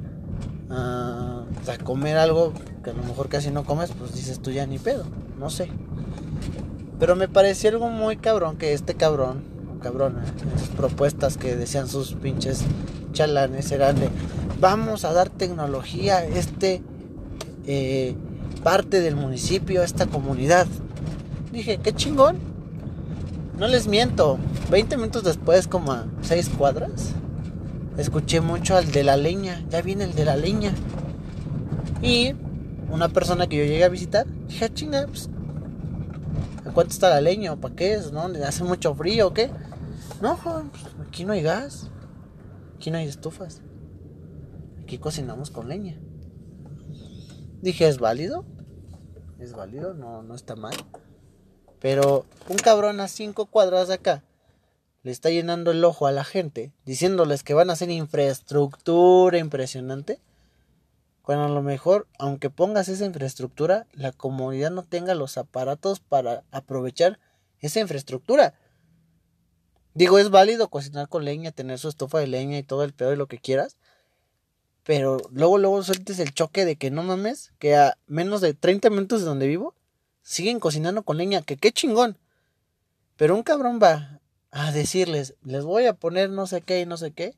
a, 0.71 1.45
comer 1.85 2.17
algo 2.17 2.53
que 2.85 2.91
a 2.91 2.93
lo 2.93 3.03
mejor 3.03 3.29
casi 3.29 3.51
no 3.51 3.65
comes, 3.65 3.91
pues 3.91 4.15
dices 4.15 4.41
tú 4.41 4.53
ya 4.53 4.67
ni 4.67 4.79
pedo, 4.79 5.05
no 5.39 5.51
sé. 5.51 5.69
Pero 7.01 7.17
me 7.17 7.27
pareció 7.27 7.71
algo 7.71 7.91
muy 7.91 8.17
cabrón 8.17 8.57
que 8.57 8.73
este 8.73 8.95
cabrón 8.95 9.43
cabrona. 9.83 10.23
propuestas 10.77 11.37
que 11.37 11.57
decían 11.57 11.89
sus 11.89 12.15
pinches 12.15 12.63
chalanes 13.13 13.73
eran 13.73 13.99
de 13.99 14.09
vamos 14.61 15.05
a 15.05 15.13
dar 15.13 15.29
tecnología 15.29 16.19
a 16.19 16.25
este 16.25 16.83
eh, 17.67 18.15
parte 18.63 19.01
del 19.01 19.17
municipio, 19.17 19.81
a 19.81 19.85
esta 19.85 20.07
comunidad. 20.07 20.67
Dije, 21.53 21.79
qué 21.83 21.93
chingón. 21.93 22.39
No 23.59 23.67
les 23.67 23.89
miento. 23.89 24.39
20 24.71 24.97
minutos 24.97 25.25
después, 25.25 25.67
como 25.67 25.93
a 25.93 26.07
6 26.23 26.51
cuadras, 26.57 27.15
escuché 28.01 28.41
mucho 28.41 28.77
al 28.77 28.91
de 28.91 29.05
la 29.05 29.17
leña. 29.17 29.65
Ya 29.69 29.83
viene 29.83 30.05
el 30.05 30.15
de 30.15 30.25
la 30.25 30.37
leña. 30.37 30.73
Y 32.03 32.35
una 32.91 33.09
persona 33.09 33.47
que 33.47 33.57
yo 33.59 33.65
llegué 33.65 33.85
a 33.85 33.89
visitar, 33.89 34.27
dije, 34.49 34.65
ah, 34.65 34.75
chinga, 34.75 35.07
pues, 35.07 35.29
¿a 36.65 36.73
cuánto 36.73 36.93
está 36.93 37.11
la 37.11 37.21
leña? 37.21 37.53
¿O 37.53 37.57
para 37.57 37.75
qué 37.75 37.95
es? 37.95 38.13
¿No? 38.13 38.23
¿Hace 38.47 38.65
mucho 38.65 38.95
frío 38.95 39.33
qué? 39.33 39.51
No, 40.21 40.39
pues, 40.43 40.85
aquí 41.07 41.25
no 41.25 41.33
hay 41.33 41.43
gas. 41.43 41.91
Aquí 42.77 42.91
no 42.91 42.99
hay 42.99 43.07
estufas. 43.07 43.63
Aquí 44.83 44.99
cocinamos 44.99 45.51
con 45.51 45.69
leña. 45.69 45.99
Dije, 47.61 47.87
¿es 47.87 47.99
válido? 47.99 48.45
Es 49.39 49.53
válido, 49.53 49.95
no, 49.95 50.23
no 50.23 50.35
está 50.35 50.57
mal. 50.57 50.75
Pero 51.81 52.27
un 52.49 52.57
cabrón 52.57 53.01
a 53.01 53.09
cinco 53.09 53.47
cuadras 53.47 53.89
de 53.89 53.95
acá 53.95 54.23
le 55.03 55.11
está 55.11 55.31
llenando 55.31 55.71
el 55.71 55.85
ojo 55.85 56.07
a 56.07 56.13
la 56.13 56.25
gente, 56.25 56.73
diciéndoles 56.85 57.43
que 57.43 57.55
van 57.55 57.71
a 57.71 57.73
hacer 57.73 57.91
infraestructura 57.91 59.39
impresionante. 59.39 60.21
Cuando 61.23 61.45
a 61.45 61.49
lo 61.49 61.63
mejor, 61.63 62.07
aunque 62.19 62.51
pongas 62.51 62.89
esa 62.89 63.07
infraestructura, 63.07 63.87
la 63.93 64.13
comunidad 64.13 64.71
no 64.71 64.83
tenga 64.83 65.15
los 65.15 65.39
aparatos 65.39 66.01
para 66.01 66.45
aprovechar 66.51 67.19
esa 67.61 67.81
infraestructura. 67.81 68.55
Digo, 69.95 70.19
es 70.19 70.31
válido 70.31 70.69
cocinar 70.69 71.09
con 71.09 71.25
leña, 71.25 71.53
tener 71.53 71.79
su 71.79 71.89
estufa 71.89 72.19
de 72.19 72.27
leña 72.27 72.59
y 72.59 72.63
todo 72.63 72.85
el 72.85 72.93
pedo 72.93 73.13
y 73.13 73.17
lo 73.17 73.27
que 73.27 73.39
quieras. 73.39 73.77
Pero 74.85 75.19
luego, 75.31 75.59
luego 75.59 75.83
sueltes 75.83 76.19
el 76.19 76.33
choque 76.33 76.65
de 76.65 76.77
que 76.77 76.91
no 76.91 77.03
mames, 77.03 77.53
que 77.59 77.77
a 77.77 77.97
menos 78.07 78.41
de 78.41 78.55
30 78.55 78.91
minutos 78.91 79.21
de 79.21 79.27
donde 79.27 79.47
vivo, 79.47 79.75
siguen 80.23 80.61
cocinando 80.61 81.03
con 81.03 81.17
leña, 81.17 81.43
que 81.43 81.57
qué 81.57 81.73
chingón. 81.73 82.19
Pero 83.17 83.35
un 83.35 83.43
cabrón 83.43 83.79
va 83.83 84.20
a 84.51 84.73
decirles, 84.73 85.35
les 85.43 85.65
voy 85.65 85.87
a 85.87 85.95
poner 85.95 86.31
no 86.31 86.47
sé 86.47 86.63
qué 86.63 86.81
y 86.81 86.87
no 86.87 86.97
sé 86.97 87.13
qué. 87.13 87.37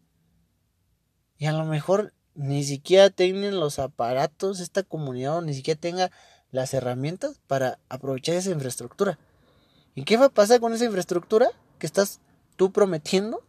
Y 1.38 1.46
a 1.46 1.52
lo 1.52 1.64
mejor 1.64 2.14
ni 2.34 2.64
siquiera 2.64 3.10
tienen 3.10 3.60
los 3.60 3.78
aparatos 3.78 4.60
esta 4.60 4.82
comunidad 4.82 5.38
o 5.38 5.42
ni 5.42 5.54
siquiera 5.54 5.80
tenga 5.80 6.10
las 6.50 6.72
herramientas 6.74 7.40
para 7.46 7.78
aprovechar 7.88 8.36
esa 8.36 8.50
infraestructura. 8.50 9.18
¿Y 9.94 10.04
qué 10.04 10.16
va 10.16 10.26
a 10.26 10.30
pasar 10.30 10.60
con 10.60 10.72
esa 10.72 10.84
infraestructura 10.84 11.50
que 11.78 11.86
estás 11.86 12.20
tú 12.56 12.72
prometiendo 12.72 13.42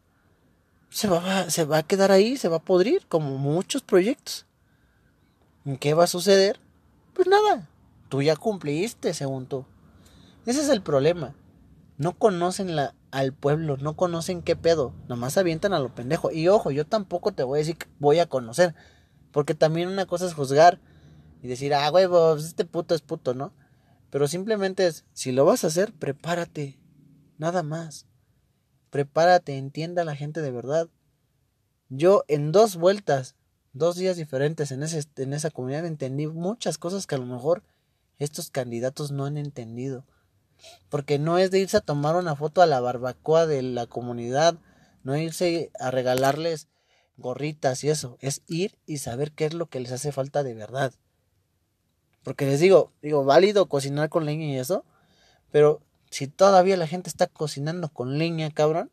se 0.93 1.08
va, 1.08 1.49
se 1.49 1.65
va 1.65 1.80
a 1.80 1.84
quedar 1.84 2.12
ahí, 2.12 2.38
se 2.38 2.49
va 2.49 2.58
a 2.58 2.63
podrir, 2.63 3.08
como 3.08 3.38
muchos 3.39 3.82
proyectos. 3.82 4.45
¿Qué 5.80 5.95
va 5.95 6.04
a 6.04 6.08
suceder? 6.08 6.60
Pues 7.13 7.28
nada, 7.28 7.67
tú 8.10 8.21
ya 8.21 8.36
cumpliste, 8.36 9.13
según 9.15 9.47
tú. 9.47 9.65
Ese 10.45 10.62
es 10.62 10.69
el 10.69 10.84
problema. 10.84 11.34
No 11.97 12.13
conocen 12.13 12.76
la, 12.76 12.93
al 13.13 13.32
pueblo, 13.32 13.78
no 13.78 13.95
conocen 13.95 14.41
qué 14.41 14.56
pedo, 14.56 14.95
nomás 15.08 15.38
avientan 15.38 15.71
a 15.73 15.80
lo 15.80 15.93
pendejo. 15.93 16.32
Y 16.32 16.47
ojo, 16.47 16.71
yo 16.71 16.86
tampoco 16.86 17.32
te 17.32 17.43
voy 17.43 17.58
a 17.58 17.62
decir 17.62 17.78
que 17.78 17.88
voy 17.99 18.17
a 18.17 18.26
conocer, 18.26 18.73
porque 19.32 19.54
también 19.54 19.88
una 19.88 20.08
cosa 20.08 20.26
es 20.26 20.34
juzgar 20.34 20.80
y 21.43 21.47
decir, 21.47 21.76
ah, 21.76 21.91
huevo, 21.91 22.34
pues 22.34 22.45
este 22.45 22.65
puto 22.65 22.95
es 22.95 23.02
puto, 23.02 23.36
¿no? 23.36 23.54
Pero 24.10 24.28
simplemente 24.28 24.88
es, 24.88 25.06
si 25.13 25.32
lo 25.32 25.45
vas 25.45 25.63
a 25.63 25.67
hacer, 25.67 25.93
prepárate, 25.93 26.80
nada 27.38 27.62
más. 27.62 28.08
Prepárate, 28.89 29.58
entienda 29.58 30.02
a 30.02 30.06
la 30.06 30.15
gente 30.15 30.41
de 30.41 30.52
verdad. 30.52 30.89
Yo 31.89 32.23
en 32.28 32.52
dos 32.52 32.78
vueltas, 32.78 33.36
dos 33.73 33.95
días 33.95 34.17
diferentes 34.17 34.71
en, 34.71 34.82
ese, 34.82 35.04
en 35.17 35.34
esa 35.34 35.52
comunidad 35.52 35.86
entendí 35.86 36.26
muchas 36.26 36.80
cosas 36.80 37.06
que 37.06 37.13
a 37.13 37.19
lo 37.19 37.28
mejor 37.28 37.62
estos 38.17 38.49
candidatos 38.49 39.12
no 39.12 39.26
han 39.26 39.38
entendido. 39.38 40.04
Porque 40.89 41.19
no 41.19 41.38
es 41.38 41.52
de 41.52 41.60
irse 41.60 41.78
a 41.78 41.82
tomar 41.82 42.15
una 42.15 42.36
foto 42.36 42.62
a 42.62 42.65
la 42.65 42.80
barbacoa 42.80 43.45
de 43.45 43.62
la 43.62 43.88
comunidad, 43.88 44.56
no 45.04 45.17
irse 45.17 45.71
a 45.80 45.91
regalarles 45.91 46.67
gorritas 47.17 47.84
y 47.84 47.89
eso, 47.89 48.17
es 48.21 48.41
ir 48.47 48.78
y 48.86 48.97
saber 48.97 49.32
qué 49.32 49.45
es 49.45 49.54
lo 49.54 49.67
que 49.67 49.80
les 49.80 49.91
hace 49.91 50.12
falta 50.12 50.43
de 50.43 50.54
verdad. 50.54 50.93
Porque 52.23 52.45
les 52.45 52.60
digo, 52.60 52.91
digo, 53.02 53.26
válido 53.26 53.67
cocinar 53.67 54.10
con 54.10 54.26
leña 54.26 54.45
y 54.45 54.58
eso, 54.58 54.86
pero 55.52 55.82
si 56.10 56.28
todavía 56.28 56.78
la 56.78 56.88
gente 56.88 57.10
está 57.10 57.28
cocinando 57.28 57.89
con 57.89 58.17
leña, 58.17 58.49
cabrón, 58.52 58.91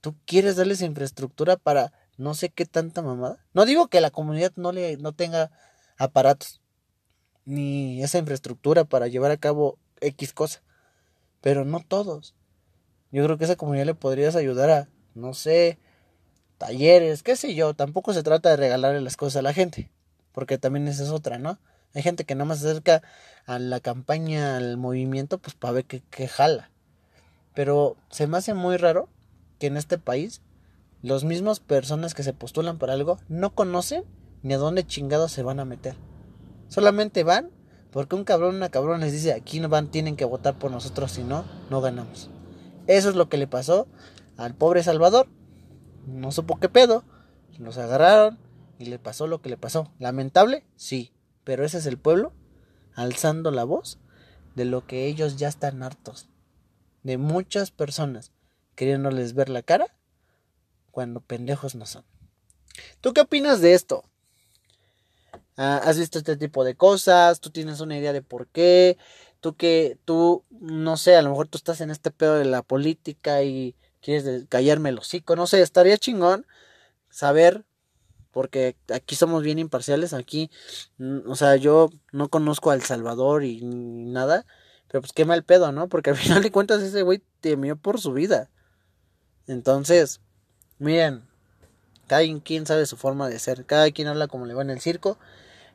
tú 0.00 0.14
quieres 0.26 0.56
darles 0.56 0.82
infraestructura 0.82 1.56
para 1.56 1.92
no 2.16 2.34
sé 2.34 2.50
qué 2.50 2.66
tanta 2.66 3.02
mamada. 3.02 3.44
No 3.54 3.64
digo 3.64 3.88
que 3.88 4.00
la 4.00 4.10
comunidad 4.10 4.52
no 4.56 4.72
le 4.72 4.96
no 4.98 5.12
tenga 5.12 5.50
aparatos 5.96 6.60
ni 7.44 8.02
esa 8.02 8.18
infraestructura 8.18 8.84
para 8.84 9.08
llevar 9.08 9.30
a 9.30 9.36
cabo 9.36 9.78
X 10.00 10.32
cosa 10.32 10.63
pero 11.44 11.66
no 11.66 11.80
todos. 11.86 12.34
Yo 13.12 13.22
creo 13.22 13.36
que 13.36 13.44
esa 13.44 13.56
comunidad 13.56 13.84
le 13.84 13.94
podrías 13.94 14.34
ayudar 14.34 14.70
a, 14.70 14.88
no 15.14 15.34
sé, 15.34 15.78
talleres, 16.56 17.22
qué 17.22 17.36
sé 17.36 17.54
yo. 17.54 17.74
Tampoco 17.74 18.14
se 18.14 18.22
trata 18.22 18.48
de 18.48 18.56
regalarle 18.56 19.02
las 19.02 19.18
cosas 19.18 19.36
a 19.36 19.42
la 19.42 19.52
gente, 19.52 19.90
porque 20.32 20.56
también 20.56 20.88
esa 20.88 21.02
es 21.02 21.10
otra, 21.10 21.36
¿no? 21.36 21.58
Hay 21.92 22.00
gente 22.00 22.24
que 22.24 22.34
nada 22.34 22.46
más 22.46 22.60
se 22.60 22.70
acerca 22.70 23.02
a 23.44 23.58
la 23.58 23.80
campaña, 23.80 24.56
al 24.56 24.78
movimiento, 24.78 25.36
pues 25.36 25.54
para 25.54 25.74
ver 25.74 25.84
qué, 25.84 26.02
qué 26.08 26.28
jala. 26.28 26.70
Pero 27.54 27.98
se 28.08 28.26
me 28.26 28.38
hace 28.38 28.54
muy 28.54 28.78
raro 28.78 29.10
que 29.58 29.66
en 29.66 29.76
este 29.76 29.98
país 29.98 30.40
los 31.02 31.24
mismos 31.24 31.60
personas 31.60 32.14
que 32.14 32.22
se 32.22 32.32
postulan 32.32 32.78
para 32.78 32.94
algo 32.94 33.18
no 33.28 33.54
conocen 33.54 34.04
ni 34.42 34.54
a 34.54 34.58
dónde 34.58 34.86
chingados 34.86 35.32
se 35.32 35.42
van 35.42 35.60
a 35.60 35.66
meter. 35.66 35.94
Solamente 36.68 37.22
van 37.22 37.50
porque 37.94 38.16
un 38.16 38.24
cabrón, 38.24 38.56
una 38.56 38.70
cabrón 38.70 39.02
les 39.02 39.12
dice, 39.12 39.32
aquí 39.32 39.60
no 39.60 39.68
van, 39.68 39.88
tienen 39.88 40.16
que 40.16 40.24
votar 40.24 40.58
por 40.58 40.72
nosotros, 40.72 41.12
si 41.12 41.22
no, 41.22 41.44
no 41.70 41.80
ganamos. 41.80 42.28
Eso 42.88 43.08
es 43.08 43.14
lo 43.14 43.28
que 43.28 43.36
le 43.36 43.46
pasó 43.46 43.86
al 44.36 44.56
pobre 44.56 44.82
Salvador. 44.82 45.28
No 46.08 46.32
supo 46.32 46.58
qué 46.58 46.68
pedo. 46.68 47.04
Los 47.56 47.78
agarraron 47.78 48.36
y 48.80 48.86
le 48.86 48.98
pasó 48.98 49.28
lo 49.28 49.40
que 49.40 49.48
le 49.48 49.56
pasó. 49.56 49.92
Lamentable, 50.00 50.64
sí. 50.74 51.12
Pero 51.44 51.64
ese 51.64 51.78
es 51.78 51.86
el 51.86 51.96
pueblo 51.96 52.32
alzando 52.96 53.52
la 53.52 53.62
voz 53.62 54.00
de 54.56 54.64
lo 54.64 54.84
que 54.88 55.06
ellos 55.06 55.36
ya 55.36 55.46
están 55.46 55.80
hartos. 55.84 56.28
De 57.04 57.16
muchas 57.16 57.70
personas 57.70 58.32
queriéndoles 58.74 59.34
ver 59.34 59.48
la 59.48 59.62
cara 59.62 59.86
cuando 60.90 61.20
pendejos 61.20 61.76
no 61.76 61.86
son. 61.86 62.04
¿Tú 63.00 63.12
qué 63.12 63.20
opinas 63.20 63.60
de 63.60 63.74
esto? 63.74 64.02
Ah, 65.56 65.80
has 65.84 65.98
visto 65.98 66.18
este 66.18 66.36
tipo 66.36 66.64
de 66.64 66.74
cosas, 66.74 67.40
tú 67.40 67.50
tienes 67.50 67.80
una 67.80 67.96
idea 67.96 68.12
de 68.12 68.22
por 68.22 68.48
qué, 68.48 68.98
tú 69.40 69.54
que, 69.54 69.98
tú, 70.04 70.44
no 70.50 70.96
sé, 70.96 71.16
a 71.16 71.22
lo 71.22 71.30
mejor 71.30 71.46
tú 71.48 71.58
estás 71.58 71.80
en 71.80 71.90
este 71.90 72.10
pedo 72.10 72.34
de 72.36 72.44
la 72.44 72.62
política 72.62 73.42
y 73.42 73.76
quieres 74.00 74.46
callarme 74.48 74.88
el 74.88 74.98
hocico, 74.98 75.36
no 75.36 75.46
sé, 75.46 75.62
estaría 75.62 75.96
chingón 75.96 76.44
saber, 77.08 77.64
porque 78.32 78.76
aquí 78.92 79.14
somos 79.14 79.44
bien 79.44 79.60
imparciales, 79.60 80.12
aquí, 80.12 80.50
o 81.26 81.36
sea, 81.36 81.54
yo 81.56 81.90
no 82.10 82.28
conozco 82.28 82.70
a 82.70 82.74
El 82.74 82.82
Salvador 82.82 83.44
y 83.44 83.60
nada, 83.62 84.46
pero 84.88 85.02
pues 85.02 85.12
qué 85.12 85.24
mal 85.24 85.44
pedo, 85.44 85.70
¿no? 85.72 85.88
Porque 85.88 86.10
al 86.10 86.16
final 86.16 86.42
de 86.42 86.50
cuentas 86.50 86.82
ese 86.82 87.02
güey 87.02 87.22
temió 87.40 87.76
por 87.76 88.00
su 88.00 88.12
vida. 88.12 88.50
Entonces, 89.46 90.20
miren, 90.78 91.22
cada 92.06 92.22
quien 92.42 92.66
sabe 92.66 92.86
su 92.86 92.96
forma 92.96 93.28
de 93.28 93.38
ser, 93.38 93.64
cada 93.66 93.90
quien 93.90 94.08
habla 94.08 94.26
como 94.26 94.46
le 94.46 94.54
va 94.54 94.62
en 94.62 94.70
el 94.70 94.80
circo. 94.80 95.18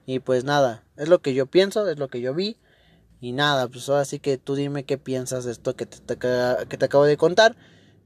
Y 0.06 0.20
pues 0.20 0.44
nada, 0.44 0.84
es 0.98 1.08
lo 1.08 1.20
que 1.20 1.34
yo 1.34 1.46
pienso, 1.46 1.88
es 1.88 2.00
lo 2.00 2.08
que 2.08 2.22
yo 2.22 2.34
vi. 2.34 2.58
Y 3.22 3.34
nada, 3.34 3.68
pues 3.68 3.90
ahora 3.90 4.06
sí 4.06 4.20
que 4.20 4.38
tú 4.38 4.56
dime 4.56 4.86
qué 4.86 4.98
piensas 4.98 5.46
de 5.46 5.52
esto 5.52 5.76
que 5.76 5.86
te, 5.86 5.98
que 6.18 6.78
te 6.78 6.86
acabo 6.86 7.04
de 7.04 7.18
contar. 7.18 7.56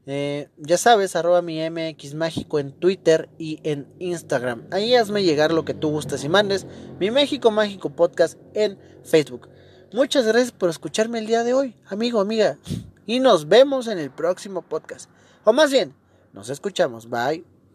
Eh, 0.06 0.50
ya 0.58 0.78
sabes, 0.78 1.16
arroba 1.16 1.42
mi 1.42 1.60
MX 1.70 2.16
Mágico 2.16 2.60
en 2.60 2.72
Twitter 2.74 3.30
y 3.38 3.60
en 3.64 3.88
Instagram. 4.00 4.68
Ahí 4.72 4.96
hazme 4.96 5.24
llegar 5.24 5.54
lo 5.54 5.64
que 5.64 5.74
tú 5.74 5.90
gustes 5.90 6.24
y 6.24 6.30
mandes. 6.30 6.66
Mi 7.00 7.10
México 7.10 7.52
Mágico 7.52 7.90
Podcast 7.90 8.38
en 8.54 8.78
Facebook. 9.04 9.50
Muchas 9.94 10.26
gracias 10.26 10.52
por 10.52 10.70
escucharme 10.70 11.20
el 11.20 11.28
día 11.28 11.44
de 11.44 11.54
hoy, 11.54 11.76
amigo, 11.88 12.20
amiga. 12.20 12.58
Y 13.06 13.20
nos 13.20 13.48
vemos 13.48 13.88
en 13.88 14.00
el 14.00 14.12
próximo 14.12 14.62
podcast. 14.62 15.10
O 15.44 15.54
más 15.54 15.72
bien, 15.72 15.94
nos 16.34 16.50
escuchamos. 16.50 17.10
Bye. 17.10 17.53